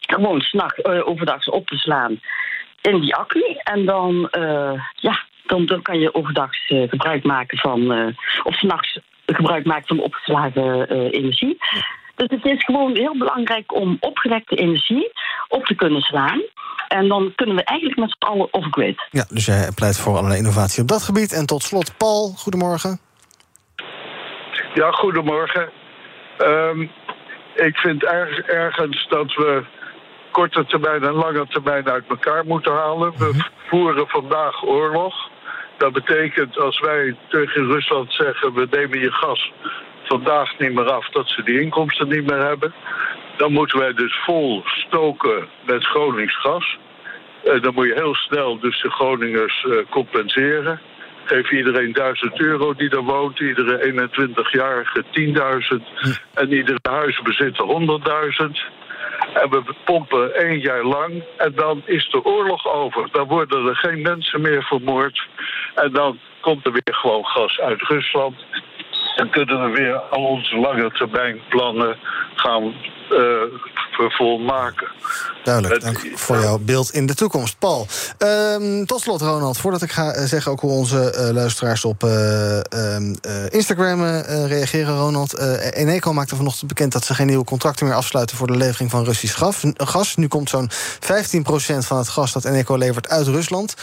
[0.00, 2.20] gewoon uh, overdags op te slaan
[2.80, 3.56] in die accu.
[3.62, 4.28] En dan,
[4.94, 10.90] ja, dan, dan kan je overdags gebruik maken van, of s'nachts gebruik maken van opgeslagen
[11.10, 11.58] energie.
[12.16, 15.12] Dus het is gewoon heel belangrijk om opgewekte energie
[15.48, 16.42] op te kunnen slaan.
[16.88, 19.06] En dan kunnen we eigenlijk met z'n allen off-grid.
[19.10, 21.32] Ja, dus jij pleit voor allerlei innovatie op dat gebied.
[21.32, 23.00] En tot slot, Paul, goedemorgen.
[24.74, 25.70] Ja, goedemorgen.
[26.38, 26.90] Um,
[27.54, 29.62] ik vind erg, ergens dat we
[30.30, 33.12] korte termijn en lange termijn uit elkaar moeten halen.
[33.16, 33.40] We mhm.
[33.68, 35.30] voeren vandaag oorlog.
[35.76, 39.52] Dat betekent als wij tegen Rusland zeggen: we nemen je gas
[40.02, 42.74] vandaag niet meer af, dat ze die inkomsten niet meer hebben.
[43.36, 46.78] Dan moeten wij dus vol stoken met Gronings gas.
[47.44, 50.80] Uh, dan moet je heel snel dus de Groningers uh, compenseren
[51.24, 58.82] geef iedereen 1000 euro die er woont, iedere 21-jarige 10.000 en iedere huisbezitter 100.000.
[59.34, 63.08] En we pompen één jaar lang en dan is de oorlog over.
[63.12, 65.28] Dan worden er geen mensen meer vermoord.
[65.74, 68.34] En dan komt er weer gewoon gas uit Rusland.
[69.16, 71.96] En kunnen we weer al onze lange termijn plannen
[72.34, 72.74] gaan
[73.10, 74.88] uh, volmaken.
[75.44, 77.58] Duidelijk, dank voor jouw beeld in de toekomst.
[77.58, 77.86] Paul,
[78.18, 82.02] um, tot slot Ronald, voordat ik ga eh, zeggen ook hoe onze uh, luisteraars op
[82.02, 82.58] uh,
[83.48, 84.02] Instagram
[84.46, 85.38] reageren, Ronald.
[85.72, 89.04] Eneco maakte vanochtend bekend dat ze geen nieuwe contracten meer afsluiten voor de levering van
[89.04, 89.38] Russisch
[89.76, 90.16] gas.
[90.16, 90.74] Nu komt zo'n 15%
[91.78, 93.74] van het gas dat Eneco levert uit Rusland.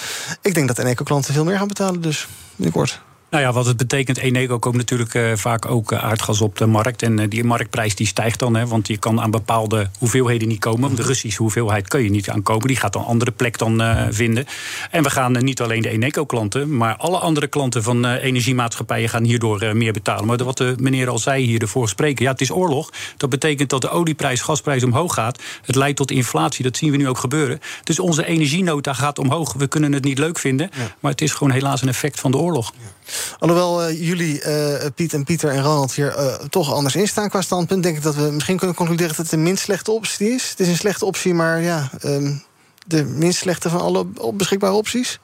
[0.42, 3.02] Ik denk dat Eneco-klanten veel meer gaan betalen, dus binnenkort.
[3.32, 6.66] Nou ja, wat het betekent, Eneco komt natuurlijk uh, vaak ook uh, aardgas op de
[6.66, 7.02] markt.
[7.02, 10.60] En uh, die marktprijs die stijgt dan, hè, want je kan aan bepaalde hoeveelheden niet
[10.60, 10.96] komen.
[10.96, 12.68] De Russische hoeveelheid kun je niet aankomen.
[12.68, 14.46] Die gaat dan een andere plek dan vinden.
[14.90, 19.76] En we gaan niet alleen de Eneco-klanten, maar alle andere klanten van energiemaatschappijen gaan hierdoor
[19.76, 20.26] meer betalen.
[20.26, 22.90] Maar wat de meneer al zei hier, de vorige spreker, ja, het is oorlog.
[23.18, 25.42] Dat betekent dat de olieprijs, gasprijs omhoog gaat.
[25.66, 27.60] Het leidt tot inflatie, dat zien we nu ook gebeuren.
[27.84, 29.54] Dus onze energienota gaat omhoog.
[29.54, 32.38] We kunnen het niet leuk vinden, maar het is gewoon helaas een effect van de
[32.38, 32.74] oorlog.
[32.78, 33.20] Ja.
[33.40, 37.30] Alhoewel uh, jullie, uh, Piet en Pieter en Ronald, hier uh, toch anders in staan
[37.30, 40.30] qua standpunt, denk ik dat we misschien kunnen concluderen dat het de minst slechte optie
[40.30, 40.50] is.
[40.50, 42.44] Het is een slechte optie, maar ja, um,
[42.88, 45.20] de minst slechte van alle beschikbare opties.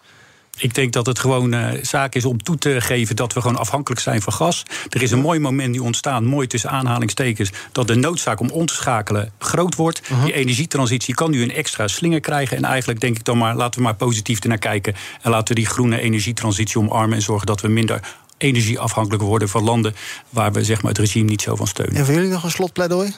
[0.58, 3.58] Ik denk dat het gewoon uh, zaak is om toe te geven dat we gewoon
[3.58, 4.64] afhankelijk zijn van gas.
[4.90, 8.66] Er is een mooi moment die ontstaan, mooi tussen aanhalingstekens, dat de noodzaak om om
[8.66, 10.02] te schakelen groot wordt.
[10.02, 10.24] Uh-huh.
[10.24, 12.58] Die energietransitie kan nu een extra slinger krijgen.
[12.58, 14.96] En eigenlijk denk ik dan maar, laten we maar positief ernaar kijken.
[15.22, 18.00] En laten we die groene energietransitie omarmen en zorgen dat we minder
[18.38, 19.96] energieafhankelijk worden van landen
[20.30, 21.96] waar we zeg maar, het regime niet zo van steunen.
[21.96, 23.14] En voor jullie nog een slotpleidooi?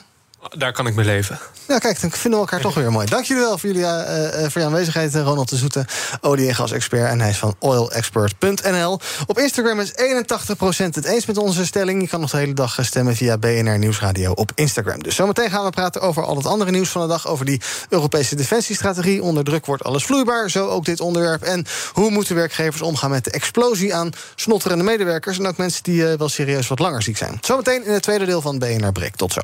[0.57, 1.39] Daar kan ik mee leven.
[1.67, 3.07] Ja, kijk, dan vinden we elkaar toch weer mooi.
[3.07, 5.85] Dank jullie wel voor jullie, uh, voor je aanwezigheid, Ronald de Zoete,
[6.21, 7.09] olie- en gasexpert.
[7.09, 8.99] En hij is van oilexpert.nl.
[9.27, 12.01] Op Instagram is 81% het eens met onze stelling.
[12.01, 15.03] Je kan nog de hele dag stemmen via BNR Nieuwsradio op Instagram.
[15.03, 17.27] Dus zometeen gaan we praten over al het andere nieuws van de dag.
[17.27, 19.23] Over die Europese defensiestrategie.
[19.23, 20.49] Onder druk wordt alles vloeibaar.
[20.49, 21.43] Zo ook dit onderwerp.
[21.43, 25.39] En hoe moeten werkgevers omgaan met de explosie aan snotterende medewerkers.
[25.39, 27.37] En ook mensen die uh, wel serieus wat langer ziek zijn.
[27.41, 29.15] Zometeen in het tweede deel van BNR Break.
[29.15, 29.41] Tot zo.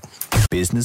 [0.47, 0.84] Business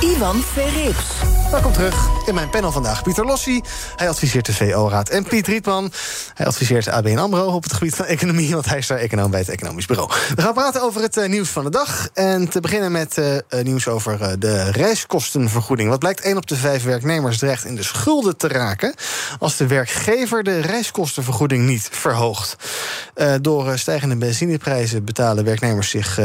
[0.00, 1.06] Ivan Verrips.
[1.50, 3.02] Welkom terug in mijn panel vandaag.
[3.02, 3.60] Pieter Lossi,
[3.96, 5.08] hij adviseert de VO-raad.
[5.08, 5.92] En Piet Rietman,
[6.34, 8.52] hij adviseert ABN AMRO op het gebied van economie...
[8.52, 10.10] want hij is daar econoom bij het Economisch Bureau.
[10.34, 12.08] We gaan praten over het uh, nieuws van de dag.
[12.14, 15.88] En te beginnen met uh, nieuws over de reiskostenvergoeding.
[15.88, 18.94] Wat blijkt, 1 op de 5 werknemers dreigt in de schulden te raken...
[19.38, 22.56] als de werkgever de reiskostenvergoeding niet verhoogt.
[23.40, 26.16] door stijgende benzineprijzen betalen werknemers zich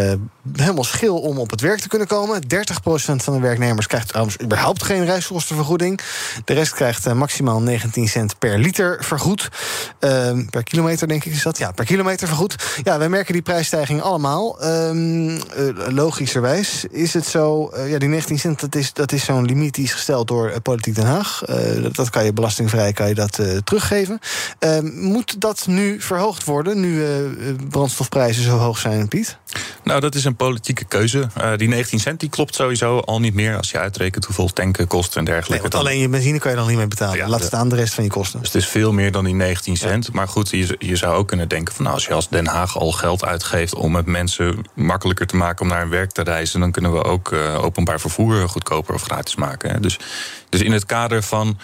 [0.56, 1.20] helemaal schil...
[1.20, 2.42] om op het werk te kunnen komen.
[2.42, 2.46] 30%
[3.16, 6.00] van de werknemers krijgt trouwens überhaupt geen reiskostenvergoeding.
[6.46, 9.50] De rest krijgt uh, maximaal 19 cent per liter vergoed.
[10.00, 11.58] Uh, per kilometer, denk ik, is dat?
[11.58, 12.56] Ja, per kilometer vergoed.
[12.84, 14.64] Ja, wij merken die prijsstijging allemaal.
[14.64, 15.32] Uh,
[15.88, 17.72] logischerwijs is het zo...
[17.76, 20.62] Uh, ja, die 19 cent, dat is, dat is zo'n limiet die is gesteld door
[20.62, 21.42] Politiek Den Haag.
[21.82, 24.20] Dat, dat, kan je belastingvrij kan je dat, teruggeven.
[24.60, 27.04] Ehm, moet dat nu verhoogd worden, nu
[27.70, 29.38] brandstofprijzen zo hoog zijn, Piet?
[29.84, 31.28] Nou, dat is een politieke keuze.
[31.58, 35.16] die 19 cent die klopt sowieso al niet meer als je uitrekent hoeveel tanken kost
[35.16, 35.68] en dergelijke.
[35.68, 37.18] Nee, alleen je benzine kan je dan niet meer betalen.
[37.18, 38.40] Ja, Laat de, staan de rest van je kosten.
[38.40, 40.14] Dus het is veel meer dan die 19 cent.
[40.14, 42.78] Maar goed, je, je zou ook kunnen denken van nou, als je als Den Haag
[42.78, 46.60] al geld uitgeeft om het mensen makkelijker te maken om naar hun werk te reizen,
[46.60, 49.72] dan kunnen we ook uh, openbaar vervoer goedkoper of gratis maken.
[49.72, 49.80] Hè.
[49.80, 50.00] Dus
[50.54, 51.58] dus in het kader van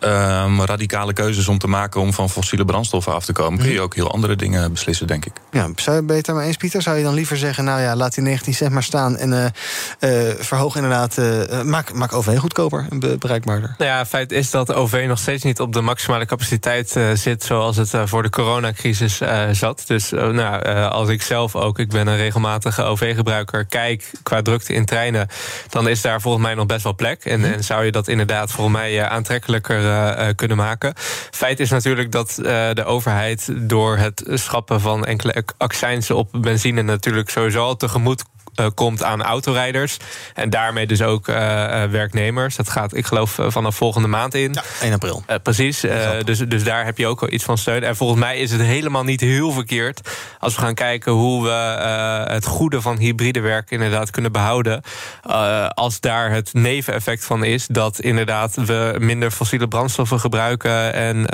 [0.00, 3.80] um, radicale keuzes om te maken om van fossiele brandstoffen af te komen, kun je
[3.80, 5.32] ook heel andere dingen beslissen, denk ik.
[5.50, 6.82] Ja, zou je beter maar eens, Pieter?
[6.82, 9.44] Zou je dan liever zeggen, nou ja, laat die 19 cent maar staan en uh,
[9.44, 13.74] uh, verhoog inderdaad, uh, maak, maak OV goedkoper en bereikbaarder?
[13.78, 17.76] Nou ja, feit is dat OV nog steeds niet op de maximale capaciteit zit zoals
[17.76, 19.20] het voor de coronacrisis
[19.52, 19.82] zat.
[19.86, 24.84] Dus nou, als ik zelf ook, ik ben een regelmatige OV-gebruiker, kijk qua drukte in
[24.84, 25.28] treinen,
[25.68, 27.24] dan is daar volgens mij nog best wel plek.
[27.24, 30.92] En, en zou je dat inderdaad inderdaad voor mij eh, aantrekkelijker eh, eh, kunnen maken.
[31.30, 32.34] Feit is natuurlijk dat
[32.74, 38.24] de overheid door het schrappen van enkele accijnsen op benzine natuurlijk sowieso al tegemoet
[38.74, 39.96] komt aan autorijders.
[40.34, 41.34] En daarmee dus ook uh,
[41.84, 42.56] werknemers.
[42.56, 44.52] Dat gaat, ik geloof, vanaf volgende maand in.
[44.52, 45.24] Ja, 1 april.
[45.42, 45.80] precies.
[46.24, 47.84] dus, dus daar heb je ook iets van steun.
[47.84, 50.00] En volgens mij is het helemaal niet heel verkeerd.
[50.38, 51.50] als we gaan kijken hoe we
[52.28, 54.82] het goede van hybride werk inderdaad kunnen behouden.
[55.74, 60.92] als daar het neveneffect van is dat inderdaad we minder fossiele brandstoffen gebruiken.
[60.92, 61.26] en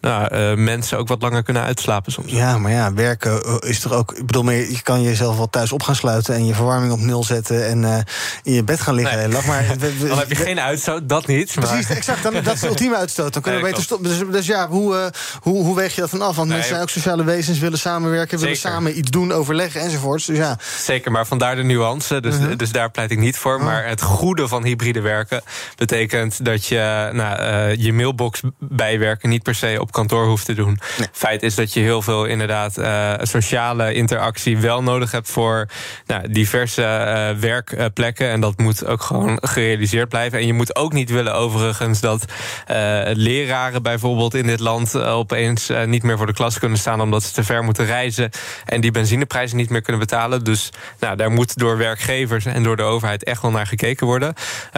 [0.00, 2.32] nou, mensen ook wat langer kunnen uitslapen soms.
[2.32, 4.12] Ja, maar ja, werken is toch ook.
[4.12, 7.24] Ik bedoel, je kan jezelf wel thuis op gaan sluiten en je verwarming op nul
[7.24, 7.96] zetten en uh,
[8.42, 9.30] in je bed gaan liggen.
[9.30, 9.42] Nee.
[9.46, 9.66] Maar,
[10.08, 11.56] dan heb je geen uitstoot, dat niet.
[11.56, 11.66] Maar.
[11.66, 12.22] Precies, exact.
[12.22, 13.32] Dan, dat is de ultieme uitstoot.
[13.32, 14.08] Dan kunnen nee, we beter stoppen.
[14.08, 15.06] Dus, dus, ja, hoe, uh,
[15.40, 16.36] hoe, hoe weeg je dat van af?
[16.36, 20.26] Want nee, mensen zijn ook sociale wezens, willen samenwerken, willen samen iets doen, overleggen enzovoorts.
[20.26, 20.58] Dus ja.
[20.78, 22.20] Zeker, maar vandaar de nuance.
[22.20, 22.56] Dus, uh -huh.
[22.56, 23.62] dus daar pleit ik niet voor.
[23.62, 25.42] Maar het goede van hybride werken
[25.76, 30.54] betekent dat je nou, uh, je mailbox bijwerken niet per se op kantoor hoeft te
[30.54, 30.80] doen.
[31.12, 32.76] Feit is dat je heel veel inderdaad
[33.22, 35.68] sociale interactie wel nodig hebt voor
[36.06, 38.30] nou, diverse uh, werkplekken.
[38.30, 40.38] En dat moet ook gewoon gerealiseerd blijven.
[40.38, 42.24] En je moet ook niet willen overigens dat
[42.70, 47.00] uh, leraren bijvoorbeeld in dit land uh, opeens niet meer voor de klas kunnen staan
[47.00, 48.30] omdat ze te ver moeten reizen
[48.64, 50.44] en die benzineprijzen niet meer kunnen betalen.
[50.44, 54.34] Dus nou, daar moet door werkgevers en door de overheid echt wel naar gekeken worden.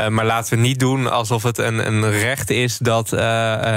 [0.08, 3.10] maar laten we niet doen alsof het een, een recht is dat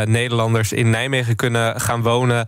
[0.06, 2.48] Nederlanders in Nijmegen kunnen gaan wonen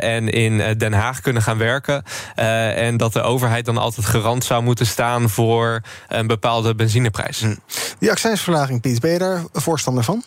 [0.00, 2.02] en in Den Haag kunnen gaan werken.
[2.34, 7.40] en dat de overheid dan altijd garant zou moeten staan voor een bepaalde benzineprijs.
[7.40, 7.54] Hm.
[7.98, 10.22] Die accijnsverlaging, Piet, ben je daar voorstander van?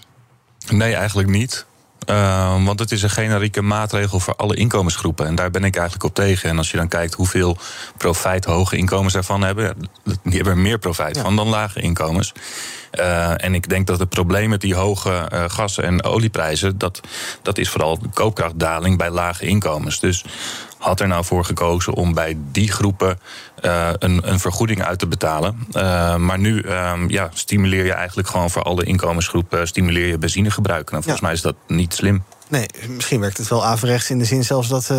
[0.70, 1.66] Nee, eigenlijk niet.
[2.10, 5.26] Uh, want het is een generieke maatregel voor alle inkomensgroepen.
[5.26, 6.50] En daar ben ik eigenlijk op tegen.
[6.50, 7.58] En als je dan kijkt hoeveel
[7.98, 11.22] profijt hoge inkomens daarvan hebben, die hebben er meer profijt ja.
[11.22, 12.34] van dan lage inkomens.
[13.00, 17.02] Uh, en ik denk dat het probleem met die hoge uh, gas- en olieprijzen, dat,
[17.42, 20.00] dat is vooral de koopkrachtdaling bij lage inkomens.
[20.00, 20.26] Dus
[20.78, 23.20] had er nou voor gekozen om bij die groepen
[23.66, 25.68] uh, een, een, vergoeding uit te betalen.
[25.72, 30.92] Uh, maar nu um, ja, stimuleer je eigenlijk gewoon voor alle inkomensgroepen stimuleer je benzinegebruik.
[30.92, 32.24] Nou, volgens mij is dat niet slim.
[32.50, 34.98] Nee, misschien werkt het wel averechts in de zin zelfs dat uh,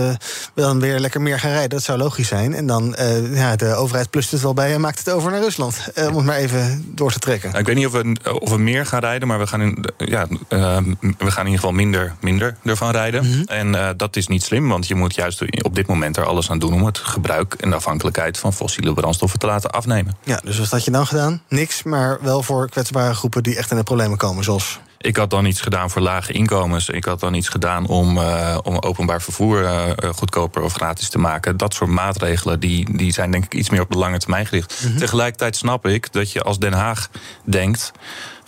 [0.54, 1.70] we dan weer lekker meer gaan rijden.
[1.70, 2.54] Dat zou logisch zijn.
[2.54, 5.40] En dan, uh, ja, de overheid plust het wel bij en maakt het over naar
[5.40, 5.88] Rusland.
[5.94, 7.54] Uh, om het maar even door te trekken.
[7.54, 10.26] Ik weet niet of we, of we meer gaan rijden, maar we gaan in, ja,
[10.48, 13.24] we gaan in ieder geval minder, minder ervan rijden.
[13.24, 13.44] Mm -hmm.
[13.44, 16.58] En dat is niet slim, want je moet juist op dit moment er alles aan
[16.58, 20.16] doen om het gebruik en de afhankelijkheid van fossiele brandstoffen te laten afnemen.
[20.24, 21.42] Ja, dus wat had je dan gedaan?
[21.48, 25.30] Niks, maar wel voor kwetsbare groepen die echt in de problemen komen, zoals ik had
[25.30, 26.88] dan iets gedaan voor lage inkomens.
[26.88, 31.18] Ik had dan iets gedaan om, uh, om openbaar vervoer uh, goedkoper of gratis te
[31.18, 31.56] maken.
[31.56, 34.80] Dat soort maatregelen die, die zijn denk ik iets meer op de lange termijn gericht.
[34.82, 34.98] Mm -hmm.
[34.98, 37.10] Tegelijkertijd snap ik dat je als Den Haag
[37.44, 37.92] denkt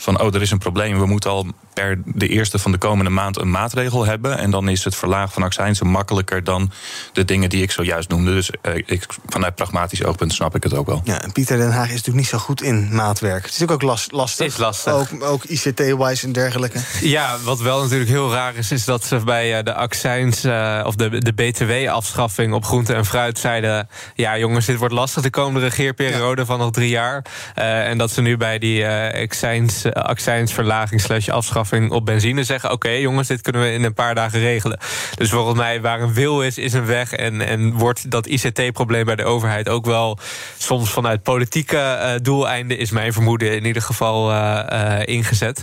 [0.00, 0.98] van oh, er is een probleem.
[0.98, 4.38] We moeten al per de eerste van de komende maand een maatregel hebben.
[4.38, 6.70] En dan is het verlagen van accijnsen makkelijker dan
[7.12, 8.32] de dingen die ik zojuist noemde.
[8.32, 11.00] Dus eh, ik, vanuit pragmatisch oogpunt snap ik het ook wel.
[11.04, 13.42] Ja, en Pieter Den Haag is natuurlijk niet zo goed in maatwerk.
[13.42, 14.46] Het is natuurlijk ook last, lastig.
[14.46, 14.92] Is lastig.
[14.92, 16.78] Ook, ook ICT-wise en dergelijke.
[17.00, 20.82] Ja, wat wel natuurlijk heel raar is, is dat ze bij uh, de accijns uh,
[20.86, 25.30] of de, de BTW-afschaffing op groente en fruit zeiden: ja, jongens, dit wordt lastig de
[25.30, 26.46] komende regeerperiode ja.
[26.46, 27.24] van nog drie jaar.
[27.58, 32.90] Uh, en dat ze nu bij die accijns, accijnsverlaging slash afschaffing op benzine zeggen: Oké,
[32.90, 34.78] jongens, dit kunnen we in een paar dagen regelen.
[35.14, 37.12] Dus volgens mij, waar een wil is, is een weg.
[37.12, 40.18] En, en wordt dat ICT-probleem bij de overheid ook wel
[40.58, 45.62] soms vanuit politieke uh, doeleinden, is mijn vermoeden in ieder geval uh, uh, ingezet.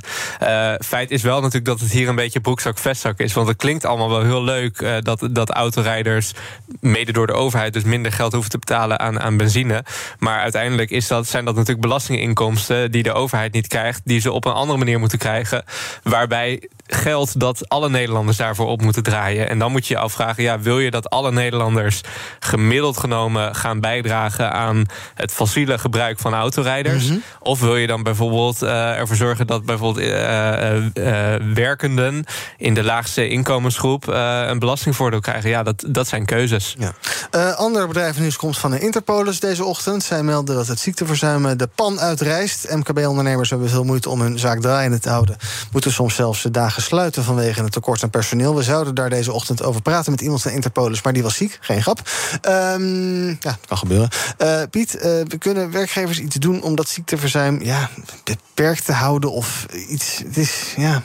[0.80, 3.34] feit is wel natuurlijk dat het hier een beetje broekzak-vestzak is.
[3.34, 6.32] Want het klinkt allemaal wel heel leuk dat, dat autorijders,
[6.80, 9.84] mede door de overheid, dus minder geld hoeven te betalen aan, aan benzine.
[10.20, 14.32] Maar uiteindelijk is dat, zijn dat natuurlijk belastinginkomsten die de overheid niet krijgt, die ze
[14.32, 15.64] op een andere manier moeten krijgen.
[16.04, 19.50] Waarbij geldt dat alle Nederlanders daarvoor op moeten draaien.
[19.50, 22.02] En dan moet je je afvragen: ja, wil je dat alle Nederlanders
[22.40, 27.04] gemiddeld genomen gaan bijdragen aan het fossiele gebruik van autorijders?
[27.04, 27.24] Mm -hmm.
[27.40, 32.26] Of wil je dan bijvoorbeeld uh, ervoor zorgen dat bijvoorbeeld uh, uh, werkenden
[32.58, 35.50] in de laagste inkomensgroep een belastingvoordeel krijgen?
[35.50, 36.76] Ja, dat, dat zijn keuzes.
[36.78, 37.54] Ja.
[37.56, 40.04] andere bedrijvennieuws komt van de Interpolis deze ochtend.
[40.04, 42.76] Zij melden dat het ziekteverzuim de pan uitreist.
[42.76, 45.38] MKB-ondernemers hebben veel moeite om hun zaak draaiende te houden.
[45.72, 48.56] Moeten soms zelfs dagen sluiten vanwege het tekort aan personeel.
[48.56, 51.58] We zouden daar deze ochtend over praten met iemand van Interpolis, maar die was ziek.
[51.62, 52.02] Geen grap.
[52.42, 54.10] Um, ja, dat kan gebeuren.
[54.42, 57.90] Uh, Piet, uh, we kunnen werkgevers iets doen om dat ziekteverzuim ja,
[58.24, 60.22] beperkt te houden of iets.
[60.26, 61.04] Het is ja.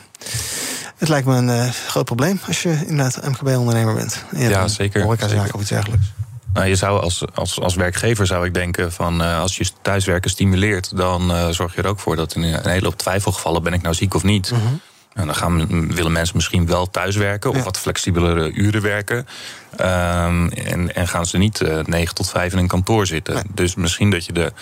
[0.96, 4.24] Het lijkt me een uh, groot probleem als je inderdaad MKB-ondernemer bent.
[4.36, 5.02] Ja, ja zeker.
[5.02, 6.06] Horecazaak of iets dergelijks.
[6.52, 10.30] Nou, je zou als, als, als werkgever zou ik denken van uh, als je thuiswerken
[10.30, 13.72] stimuleert, dan uh, zorg je er ook voor dat in een hele hoop twijfelgevallen ben
[13.72, 14.50] ik nou ziek of niet.
[14.50, 14.80] Mm -hmm.
[15.14, 17.62] En dan gaan, willen mensen misschien wel thuiswerken of ja.
[17.62, 19.16] wat flexibelere uren werken.
[19.16, 23.34] Um, en, en gaan ze niet uh, 9 tot 5 in een kantoor zitten.
[23.34, 23.44] Nee.
[23.54, 24.52] Dus misschien dat je de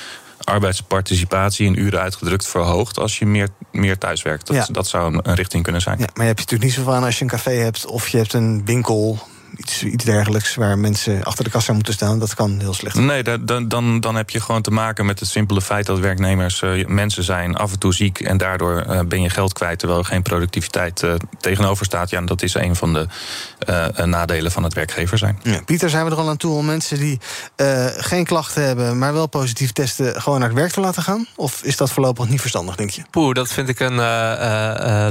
[0.45, 4.47] arbeidsparticipatie in uren uitgedrukt verhoogt als je meer, meer thuiswerkt.
[4.47, 4.67] Dat, ja.
[4.73, 5.99] dat zou een, een richting kunnen zijn.
[5.99, 8.17] Ja, maar je hebt natuurlijk niet zo van als je een café hebt of je
[8.17, 9.19] hebt een winkel
[9.57, 12.19] iets, iets dergelijks waar mensen achter de kassa moeten staan.
[12.19, 12.97] Dat kan heel slecht.
[12.97, 16.61] Nee, dan, dan, dan heb je gewoon te maken met het simpele feit dat werknemers
[16.61, 20.01] uh, mensen zijn, af en toe ziek en daardoor uh, ben je geld kwijt terwijl
[20.01, 22.11] er geen productiviteit uh, tegenover staat.
[22.11, 23.07] Ja, en dat is een van de
[24.05, 25.41] nadelen van het werkgever zijn.
[25.43, 27.21] Ja, Pieter, zijn we er al aan toe om mensen die
[27.97, 31.27] geen klachten hebben, maar wel positief testen, gewoon naar het werk te laten gaan?
[31.37, 33.03] Of is dat voorlopig niet verstandig, denk je?
[33.11, 33.95] Poeh, dat vind ik een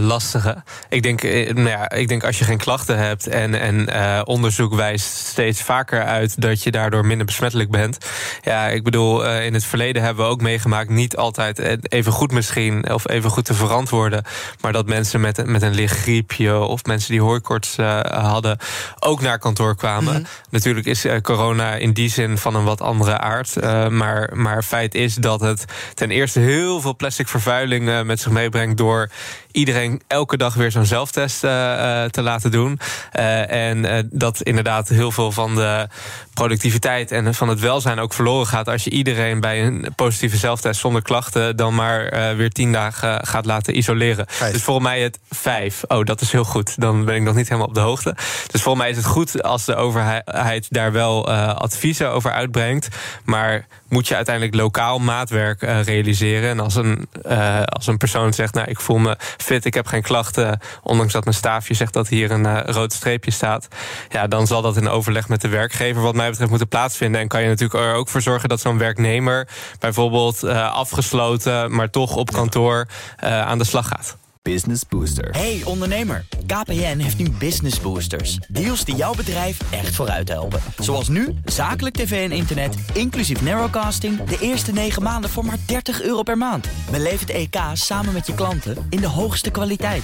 [0.01, 0.63] lastige.
[0.89, 1.23] Ik denk,
[1.53, 3.87] nou ja, ik denk als je geen klachten hebt en, en
[4.29, 7.97] onderzoek wijst steeds vaker uit dat je daardoor minder besmettelijk bent.
[8.41, 12.31] Ja, ik bedoel, uh, in het verleden hebben we ook meegemaakt, niet altijd even goed
[12.31, 14.23] misschien, of even goed te verantwoorden,
[14.61, 18.57] maar dat mensen met, met een licht griepje of mensen die hooikoorts uh, hadden
[18.99, 20.13] ook naar kantoor kwamen.
[20.13, 20.27] Mm -hmm.
[20.49, 23.55] Natuurlijk is uh, corona in die zin van een wat andere aard,
[23.91, 28.77] maar, maar feit is dat het ten eerste heel veel plastic vervuiling met zich meebrengt
[28.77, 29.09] door
[29.51, 32.79] iedereen elke dag weer zo'n zelftest te laten doen.
[33.11, 35.87] en dat inderdaad heel veel van de
[36.33, 40.79] productiviteit en van het welzijn ook verloren gaat als je iedereen bij een positieve zelftest
[40.79, 44.25] zonder klachten dan maar weer tien dagen gaat laten isoleren.
[44.27, 44.53] Vijf.
[44.53, 45.83] Dus volgens mij het vijf.
[45.87, 46.81] Oh, dat is heel goed.
[46.81, 48.15] Dan ben ik nog niet helemaal op de hoogte.
[48.47, 52.87] Dus volgens mij is het goed als de overheid daar wel uh, adviezen over uitbrengt.
[53.23, 56.49] Maar moet je uiteindelijk lokaal maatwerk uh, realiseren.
[56.49, 59.87] En als een, uh, als een persoon zegt, nou, ik voel me fit, ik heb
[59.87, 63.67] geen klachten, ondanks dat mijn staafje zegt dat hier een uh, rood streepje staat,
[64.09, 67.21] ja, dan zal dat in overleg met de werkgever, wat mij betreft, moeten plaatsvinden.
[67.21, 69.47] En kan je natuurlijk er ook voor zorgen dat zo'n werknemer
[69.79, 72.87] bijvoorbeeld afgesloten, maar toch op kantoor
[73.19, 74.18] aan de slag gaat.
[74.41, 75.29] Business Booster.
[75.31, 78.37] Hey ondernemer, KPN heeft nu Business Boosters.
[78.47, 80.61] Deals die jouw bedrijf echt vooruit helpen.
[80.77, 84.23] Zoals nu, zakelijk tv en internet, inclusief narrowcasting...
[84.23, 86.67] de eerste 9 maanden voor maar 30 euro per maand.
[86.91, 90.03] Beleef het EK samen met je klanten in de hoogste kwaliteit.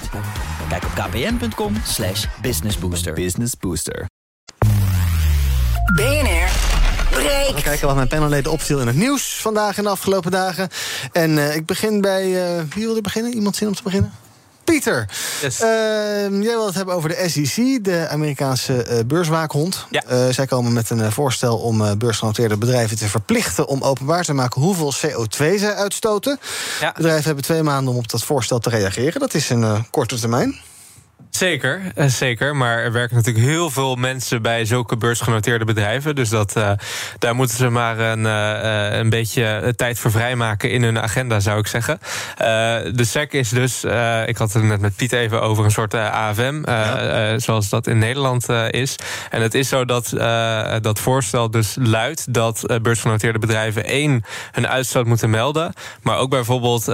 [0.68, 3.12] Kijk op kpn.com slash businessbooster.
[3.12, 4.06] Business Booster.
[5.94, 6.48] BNR
[7.10, 7.54] breekt.
[7.54, 10.68] We kijken wat mijn panelleden opviel in het nieuws vandaag en de afgelopen dagen.
[11.12, 12.56] En uh, ik begin bij...
[12.56, 13.34] Uh, wie wilde beginnen?
[13.34, 14.12] Iemand zin om te beginnen?
[14.66, 15.08] Pieter,
[15.42, 15.60] yes.
[15.60, 15.66] uh,
[16.28, 19.86] jij wil het hebben over de SEC, de Amerikaanse uh, beurswaakhond.
[19.90, 20.02] Ja.
[20.10, 24.62] Uh, zij komen met een voorstel om beursgenoteerde bedrijven te verplichten om openbaar te maken
[24.62, 26.38] hoeveel CO2 zij uitstoten.
[26.80, 26.92] Ja.
[26.96, 29.20] Bedrijven hebben twee maanden om op dat voorstel te reageren.
[29.20, 30.60] Dat is een korte termijn.
[31.36, 32.56] Zeker, eh, zeker.
[32.56, 36.14] Maar er werken natuurlijk heel veel mensen bij zulke beursgenoteerde bedrijven.
[36.14, 36.70] Dus dat, uh,
[37.18, 41.58] daar moeten ze maar een, uh, een beetje tijd voor vrijmaken in hun agenda, zou
[41.58, 41.98] ik zeggen.
[42.96, 43.84] de SEC is dus,
[44.26, 47.38] ik had het net met Piet even over een soort AFM, ja.
[47.38, 48.96] zoals dat in Nederland is.
[49.30, 50.08] En het is zo dat
[50.82, 55.72] dat voorstel dus luidt dat beursgenoteerde bedrijven één hun uitstoot moeten melden,
[56.02, 56.86] maar ook bijvoorbeeld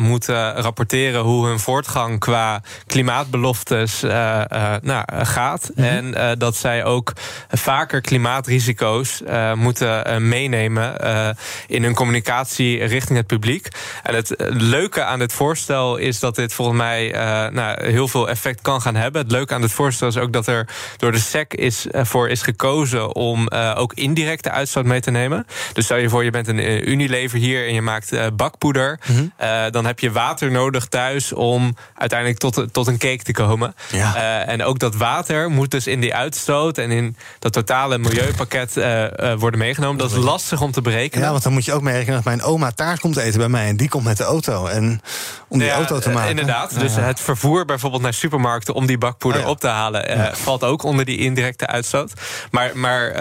[0.00, 4.10] moeten rapporteren hoe hun voortgang qua klimaatbelofte uh,
[4.52, 5.70] uh, nou, gaat.
[5.74, 5.92] Mm -hmm.
[5.92, 7.12] En uh, dat zij ook
[7.50, 9.22] vaker klimaatrisico's
[9.54, 10.96] moeten meenemen
[11.66, 13.68] in hun communicatie richting het publiek.
[14.02, 17.10] En het leuke aan dit voorstel is dat dit volgens mij
[17.52, 19.22] nou, heel veel effect kan gaan hebben.
[19.22, 22.42] Het leuke aan dit voorstel is ook dat er door de SEC is, voor is
[22.42, 25.46] gekozen om ook indirecte uitstoot mee te nemen.
[25.72, 28.98] Dus stel je voor, je bent een Unilever hier en je maakt bakpoeder.
[29.06, 29.70] Mm -hmm.
[29.70, 33.73] dan heb je water nodig thuis om uiteindelijk tot, tot een cake te komen.
[33.90, 34.16] Ja.
[34.16, 38.76] Uh, en ook dat water moet dus in die uitstoot en in dat totale milieupakket
[38.76, 39.98] uh, uh, worden meegenomen.
[39.98, 41.24] Dat is lastig om te berekenen.
[41.24, 43.66] Ja, want dan moet je ook meerekenen dat mijn oma taart komt eten bij mij
[43.66, 44.66] en die komt met de auto.
[44.66, 45.00] En
[45.48, 46.30] om die ja, auto te maken.
[46.30, 46.78] Inderdaad.
[46.78, 50.82] Dus het vervoer bijvoorbeeld naar supermarkten om die bakpoeder Oh op te halen, valt ook
[50.82, 52.12] onder die indirecte uitstoot.
[52.50, 53.12] Maar, maar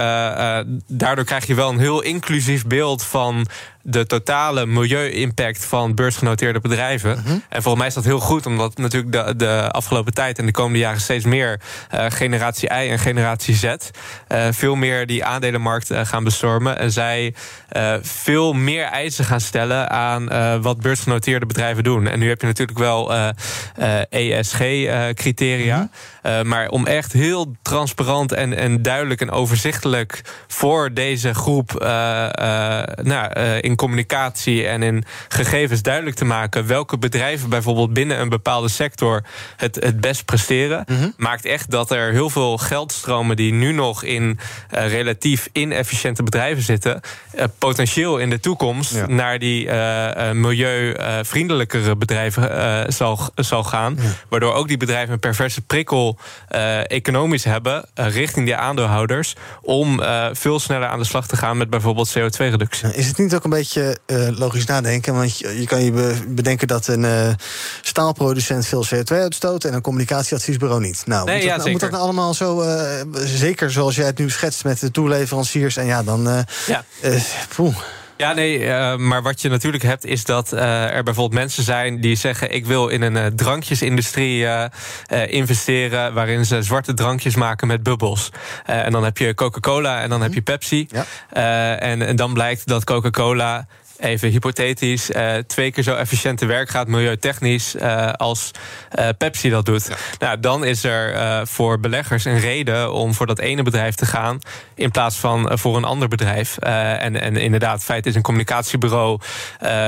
[0.88, 3.48] daardoor krijg je wel een heel inclusief beeld van
[3.86, 7.18] de totale milieu-impact van beursgenoteerde bedrijven.
[7.18, 7.38] Mhm.
[7.50, 10.52] En volgens mij is dat heel goed, omdat natuurlijk de, de afgelopen tijd en de
[10.52, 11.60] komende jaren steeds meer
[11.94, 13.78] uh, generatie I en generatie Z uh,
[14.52, 16.80] veel meer die aandelenmarkt uh, gaan bestormen.
[16.80, 17.34] En zij
[18.02, 20.28] veel meer eisen gaan stellen aan
[20.62, 22.08] wat beursgenoteerde bedrijven doen.
[22.08, 23.14] En nu heb je natuurlijk wel
[24.10, 25.78] ESG-criteria.
[25.78, 25.90] Mm
[26.22, 26.48] -hmm.
[26.48, 31.72] maar om echt heel transparant en, en duidelijk en overzichtelijk voor deze groep
[33.04, 38.70] nou, in communicatie en in gegevens duidelijk te maken welke bedrijven bijvoorbeeld binnen een bepaalde
[38.70, 39.24] sector
[39.58, 41.14] het, het best presteren, mm -hmm.
[41.18, 44.40] maakt echt dat er heel veel geldstromen die nu nog in
[44.74, 47.02] uh, relatief inefficiënte bedrijven zitten,
[47.36, 49.06] uh, potentieel in de toekomst ja.
[49.06, 53.98] naar die uh, milieuvriendelijkere bedrijven zal, zal gaan.
[54.00, 54.10] Ja.
[54.30, 56.18] Waardoor ook die bedrijven een perverse prikkel
[56.88, 60.02] economisch hebben richting die aandeelhouders om
[60.32, 62.94] veel sneller aan de slag te gaan met bijvoorbeeld CO2-reductie.
[62.96, 65.14] Is het niet ook een beetje uh, logisch nadenken.
[65.14, 67.30] Want je, je, kan je bedenken dat een uh,
[67.82, 71.02] staalproducent veel CO2 uitstoot en een communicatieadviesbureau niet.
[71.06, 74.18] Nou, nee, moet, ja, dat, moet dat nou allemaal zo, uh, zeker zoals jij het
[74.18, 76.46] nu schetst met de toeleveranciers en ja, dan.
[76.68, 76.84] ja.
[77.56, 77.76] poeh.
[78.18, 82.02] Ja, nee, uh, maar wat je natuurlijk hebt is dat uh, er bijvoorbeeld mensen zijn
[82.02, 84.48] die zeggen: ik wil in een uh, drankjesindustrie
[85.28, 88.30] investeren waarin ze zwarte drankjes maken met bubbels.
[88.66, 90.88] en dan heb je Coca-Cola en dan heb je Pepsi.
[90.90, 91.06] Ja.
[91.78, 93.68] En, en dan blijkt dat Coca-Cola
[94.04, 98.52] even hypothetisch, uh, twee keer zo efficiënt te werk gaat, milieutechnisch, uh, als
[99.00, 99.88] uh, Pepsi dat doet.
[99.88, 99.96] Ja.
[100.20, 104.40] Nou, dan is er voor beleggers een reden om voor dat ene bedrijf te gaan,
[104.76, 106.58] in plaats van voor een ander bedrijf.
[106.58, 109.20] en, en inderdaad, het feit is, een communicatiebureau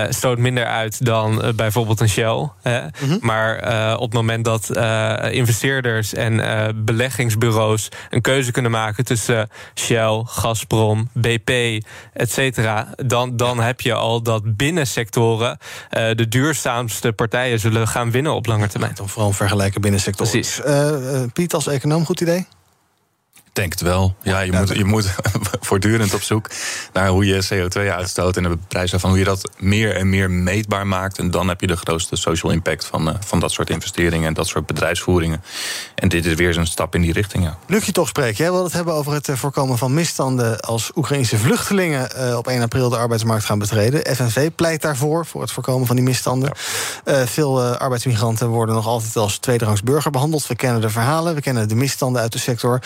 [0.09, 2.49] stoot minder uit dan bijvoorbeeld een Shell.
[2.63, 3.17] Mm -hmm.
[3.21, 3.55] Maar
[3.95, 4.69] op het moment dat
[5.31, 6.41] investeerders en
[6.85, 11.49] beleggingsbureaus een keuze kunnen maken tussen Shell, Gazprom, BP,
[12.13, 17.87] et cetera, dan, dan heb je al dat binnen sectoren uh, de duurzaamste partijen zullen
[17.87, 18.93] gaan winnen op lange termijn.
[18.95, 20.31] Dan vooral vergelijken binnen sectoren.
[20.31, 20.59] Precies.
[20.65, 22.47] Uh, uh, Piet, als econoom, goed idee?
[23.55, 24.15] Ik denk het wel.
[24.21, 25.15] Ja, je, moet, je moet
[25.67, 26.49] voortdurend op zoek
[26.93, 30.31] naar hoe je CO2 uitstoot en de prijzen van hoe je dat meer en meer
[30.31, 31.17] meetbaar maakt.
[31.17, 34.33] En dan heb je de grootste social impact van, uh, van dat soort investeringen en
[34.33, 35.43] dat soort bedrijfsvoeringen.
[35.95, 37.43] En dit is weer een stap in die richting.
[37.43, 37.57] Ja.
[37.67, 38.35] Luc je toch spreken.
[38.35, 42.61] Jij wil het hebben over het voorkomen van misstanden als Oekraïnse vluchtelingen uh, op 1
[42.61, 44.15] april de arbeidsmarkt gaan betreden.
[44.15, 46.51] FNV pleit daarvoor, voor het voorkomen van die misstanden.
[47.05, 47.19] Ja.
[47.19, 50.47] Uh, veel arbeidsmigranten worden nog altijd als tweederangs burger behandeld.
[50.47, 52.81] We kennen de verhalen, we kennen de misstanden uit de sector.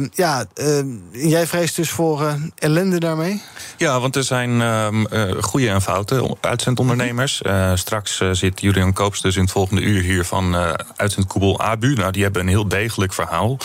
[0.00, 3.42] Ehm, ja, ehm, jij vreest dus voor ellende daarmee?
[3.76, 5.06] Ja, want er zijn um,
[5.40, 7.42] goede en foute uitzendondernemers.
[7.46, 10.56] Uh, straks zit Julian Koops dus in het volgende uur hier van
[10.96, 11.94] uitzendkoepel ABU.
[11.94, 13.58] Nou, die hebben een heel degelijk verhaal.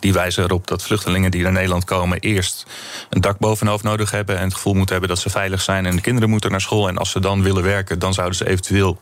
[0.00, 2.18] Die wijzen erop dat vluchtelingen die naar Nederland komen...
[2.18, 2.66] eerst
[3.10, 4.38] een dak boven hun hoofd nodig hebben...
[4.38, 5.86] en het gevoel moeten hebben dat ze veilig zijn...
[5.86, 6.88] en de kinderen moeten naar school.
[6.88, 8.98] En als ze dan willen werken, dan zouden ze eventueel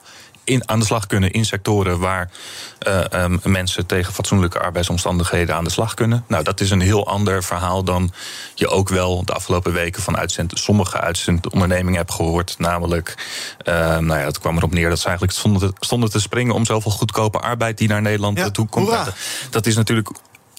[0.48, 2.30] in, aan de slag kunnen in sectoren waar
[2.88, 6.24] uh, um, mensen tegen fatsoenlijke arbeidsomstandigheden aan de slag kunnen.
[6.28, 8.12] Nou, dat is een heel ander verhaal dan
[8.54, 12.54] je ook wel de afgelopen weken van uitzend, sommige uitzendondernemingen hebt gehoord.
[12.58, 13.14] Namelijk,
[13.68, 16.54] uh, nou ja, het kwam erop neer dat ze eigenlijk stonden te, stonden te springen
[16.54, 19.12] om zoveel goedkope arbeid die naar Nederland ja, toe komt.
[19.50, 20.10] Dat is natuurlijk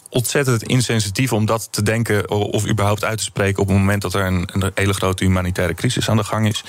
[0.10, 4.14] ontzettend insensitief om dat te denken of überhaupt uit te spreken op het moment dat
[4.14, 6.64] er een, hele grote humanitaire crisis aan de gang is.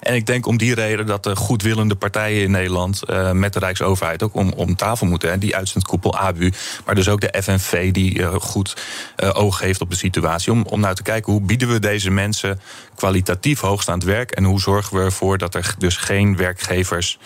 [0.00, 3.58] En ik denk om die reden dat de goedwillende partijen in Nederland uh, met de
[3.58, 5.30] Rijksoverheid ook om, om tafel moeten.
[5.30, 6.52] Hè, die uitzendkoepel ABU,
[6.84, 8.76] maar dus ook de FNV die uh, goed
[9.16, 10.52] uh, oog heeft op de situatie.
[10.52, 12.60] Om, om nou te kijken hoe bieden we deze mensen
[12.94, 17.18] kwalitatief hoogstaand werk en hoe zorgen we ervoor dat er dus geen werkgevers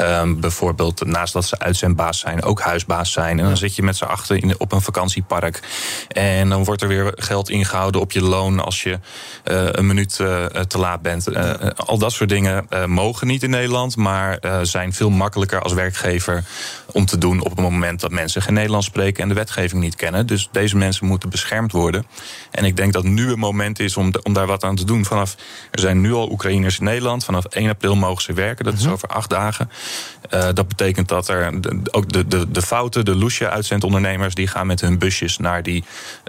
[0.00, 3.38] um, bijvoorbeeld naast dat ze uitzendbaas zijn ook huisbaas zijn.
[3.38, 5.60] En dan zit je met z'n achter in, op een vakantie vakantiepark.
[6.08, 8.98] En dan wordt er weer geld ingehouden op je loon als je uh,
[9.44, 11.28] een minuut uh, te laat bent.
[11.28, 16.44] Uh, al dat soort dingen mogen niet in Nederland, maar zijn veel makkelijker als werkgever
[16.92, 19.96] om te doen op het moment dat mensen geen Nederlands spreken en de wetgeving niet
[19.96, 20.26] kennen.
[20.26, 22.06] Dus deze mensen moeten beschermd worden.
[22.50, 25.04] En ik denk dat nu het moment is om, om daar wat aan te doen.
[25.04, 25.36] Vanaf,
[25.70, 27.24] er zijn nu al Oekraïners in Nederland.
[27.24, 28.64] Vanaf 1 april mogen ze werken.
[28.64, 28.92] Dat is mhm.
[28.92, 29.70] over acht dagen.
[30.28, 31.52] dat betekent dat er
[31.90, 35.84] ook de, de, de fouten, de Loesje-uitzendondernemers, die gaan met hun busjes naar die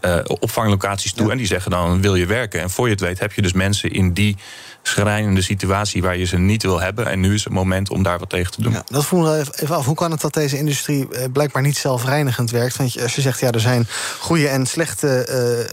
[0.05, 1.31] uh, opvanglocaties toe.
[1.31, 2.61] En die zeggen dan: wil je werken?
[2.61, 4.37] En voor je het weet heb je dus mensen in die
[4.83, 7.07] schrijnende situatie waar je ze niet wil hebben.
[7.07, 8.71] En nu is het moment om daar wat tegen te doen.
[8.71, 9.85] Ja, dat voelen we even af.
[9.85, 12.75] Hoe kan het dat deze industrie eh, blijkbaar niet zelfreinigend werkt?
[12.75, 13.87] Want als je zegt, ja, er zijn
[14.19, 15.27] goede en slechte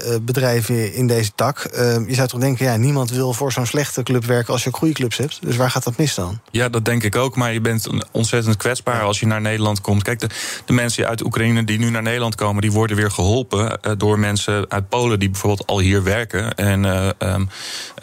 [0.07, 1.69] uh, bedrijven in deze tak.
[1.75, 4.69] Uh, je zou toch denken, ja, niemand wil voor zo'n slechte club werken als je
[4.69, 5.39] ook goede clubs hebt.
[5.41, 6.41] Dus waar gaat dat mis dan?
[6.51, 7.37] Ja, dat denk ik ook.
[7.37, 10.03] Maar je bent ontzettend kwetsbaar als je naar Nederland komt.
[10.03, 10.29] Kijk, de,
[10.65, 14.65] de mensen uit Oekraïne die nu naar Nederland komen, die worden weer geholpen door mensen
[14.69, 16.55] uit Polen die bijvoorbeeld al hier werken.
[16.55, 16.85] En
[17.19, 17.49] um,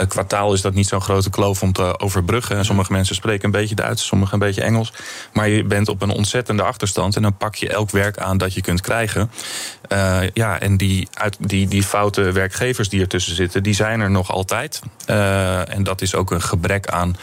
[0.08, 2.58] kwartaal is dat niet zo zo'n grote kloof om te overbruggen.
[2.58, 4.94] En sommige mensen spreken een beetje Duits, sommige een beetje Engels.
[5.34, 7.16] Maar je bent op een ontzettende achterstand.
[7.16, 9.32] En dan pak je elk werk aan dat je kunt krijgen.
[9.90, 14.12] Uh, ja, en die, uit, die, die foute werkgevers die ertussen zitten, die zijn er
[14.12, 14.80] nog altijd.
[15.10, 17.16] Uh, en dat is ook een gebrek aan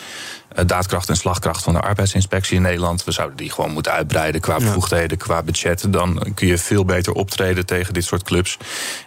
[0.55, 3.05] eh, daadkracht en slagkracht van de arbeidsinspectie in Nederland.
[3.05, 5.93] We zouden die gewoon moeten uitbreiden qua bevoegdheden, qua budget.
[5.93, 8.59] Dan kun je veel beter optreden tegen dit soort clubs.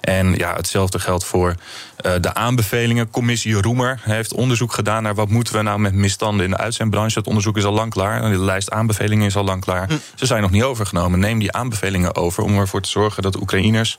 [0.01, 1.55] En ja, hetzelfde geldt voor
[1.97, 3.09] de aanbevelingen.
[3.09, 7.13] Commissie Roemer heeft onderzoek gedaan naar wat moeten we nou met misstanden in de uitzendbranche.
[7.13, 8.21] Dat onderzoek is al lang klaar.
[8.21, 9.87] De lijst aanbevelingen is al lang klaar.
[9.87, 9.97] Hm.
[10.15, 11.19] Ze zijn nog niet overgenomen.
[11.19, 13.97] Neem die aanbevelingen over om ervoor te zorgen dat Oekraïners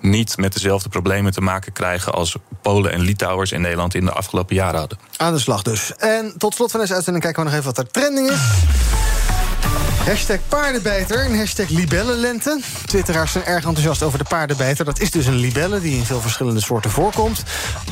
[0.00, 4.12] niet met dezelfde problemen te maken krijgen als Polen en Litouwers in Nederland in de
[4.12, 4.98] afgelopen jaren hadden.
[5.16, 5.96] Aan de slag dus.
[5.96, 8.40] En tot slot van deze uitzending kijken we nog even wat er trending is.
[10.06, 12.60] Hashtag paardenbijter en hashtag libellenlente.
[12.86, 14.84] Twitteraars zijn erg enthousiast over de paardenbijter.
[14.84, 17.42] Dat is dus een libelle die in veel verschillende soorten voorkomt.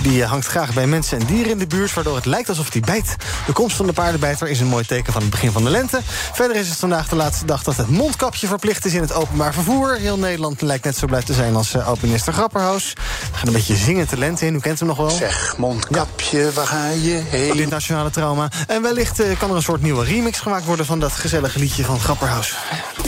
[0.02, 1.94] Die eh, hangt graag bij mensen en dieren in de buurt...
[1.94, 3.16] waardoor het lijkt alsof die bijt.
[3.46, 6.00] De komst van de paardenbijter is een mooi teken van het begin van de lente.
[6.32, 8.94] Verder is het vandaag de laatste dag dat het mondkapje verplicht is...
[8.94, 9.96] in het openbaar vervoer.
[9.96, 12.92] Heel Nederland lijkt net zo blij te zijn als uh, oud-minister Grapperhaus.
[13.30, 15.11] We gaan een beetje zingen te lente in, u kent hem nog wel.
[15.11, 17.56] Zeg, mondkapje, waar ga je heen?
[17.56, 18.50] Dit nationale trauma.
[18.66, 20.86] En wellicht uh, kan er een soort nieuwe remix gemaakt worden...
[20.86, 22.57] van dat gezellige liedje van Grapperhaus.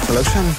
[0.08, 0.56] Leuk zijn.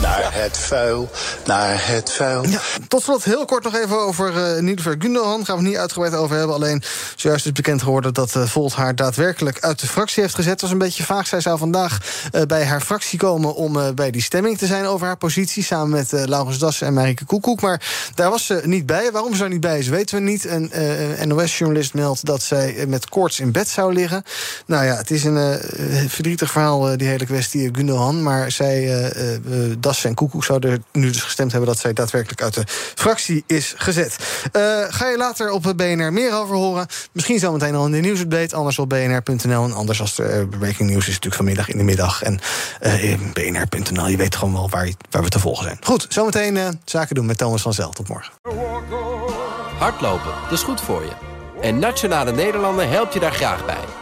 [0.00, 1.10] naar het vuil,
[1.44, 2.46] naar het vuil.
[2.48, 5.44] Ja, tot slot heel kort nog even over uh, Niederver Gundogan.
[5.44, 6.54] Gaan we niet uitgebreid over hebben.
[6.54, 6.82] Alleen
[7.16, 10.50] zojuist is bekend geworden dat uh, Volt haar daadwerkelijk uit de fractie heeft gezet.
[10.52, 11.26] Het was een beetje vaag.
[11.26, 11.98] Zij zou vandaag
[12.32, 15.62] uh, bij haar fractie komen om uh, bij die stemming te zijn over haar positie.
[15.62, 17.60] Samen met uh, Laurens Dassen en Marike Koekoek.
[17.60, 17.82] Maar
[18.14, 19.10] daar was ze niet bij.
[19.12, 20.44] Waarom ze er niet bij is, weten we niet.
[20.44, 20.70] Een
[21.28, 24.22] NOS-journalist meldt dat zij met koorts in bed zou liggen.
[24.66, 25.60] Nou ja, het is een
[26.08, 27.70] verdrietig verhaal, die hele kwestie.
[27.72, 28.22] Gundogan.
[28.22, 31.70] Maar zij, uh, uh, Das en Koekoek zouden nu dus gestemd hebben...
[31.70, 32.64] dat zij daadwerkelijk uit de
[32.94, 34.16] fractie is gezet.
[34.88, 36.86] Ga je later op BNR meer over horen.
[37.12, 38.56] Misschien zometeen al in de nieuwsupdate.
[38.56, 39.64] Anders op bnr.nl.
[39.64, 42.22] En anders als de breaking news is natuurlijk vanmiddag in de middag.
[42.22, 42.40] En
[43.32, 45.78] bnr.nl, je weet gewoon wel waar, waar we te volgen zijn.
[45.80, 47.90] Goed, zometeen zaken doen met Thomas van Zel.
[47.90, 48.32] Tot morgen.
[49.78, 51.12] Hardlopen, dat is goed voor je.
[51.60, 54.01] En Nationale Nederlanden helpt je daar graag bij.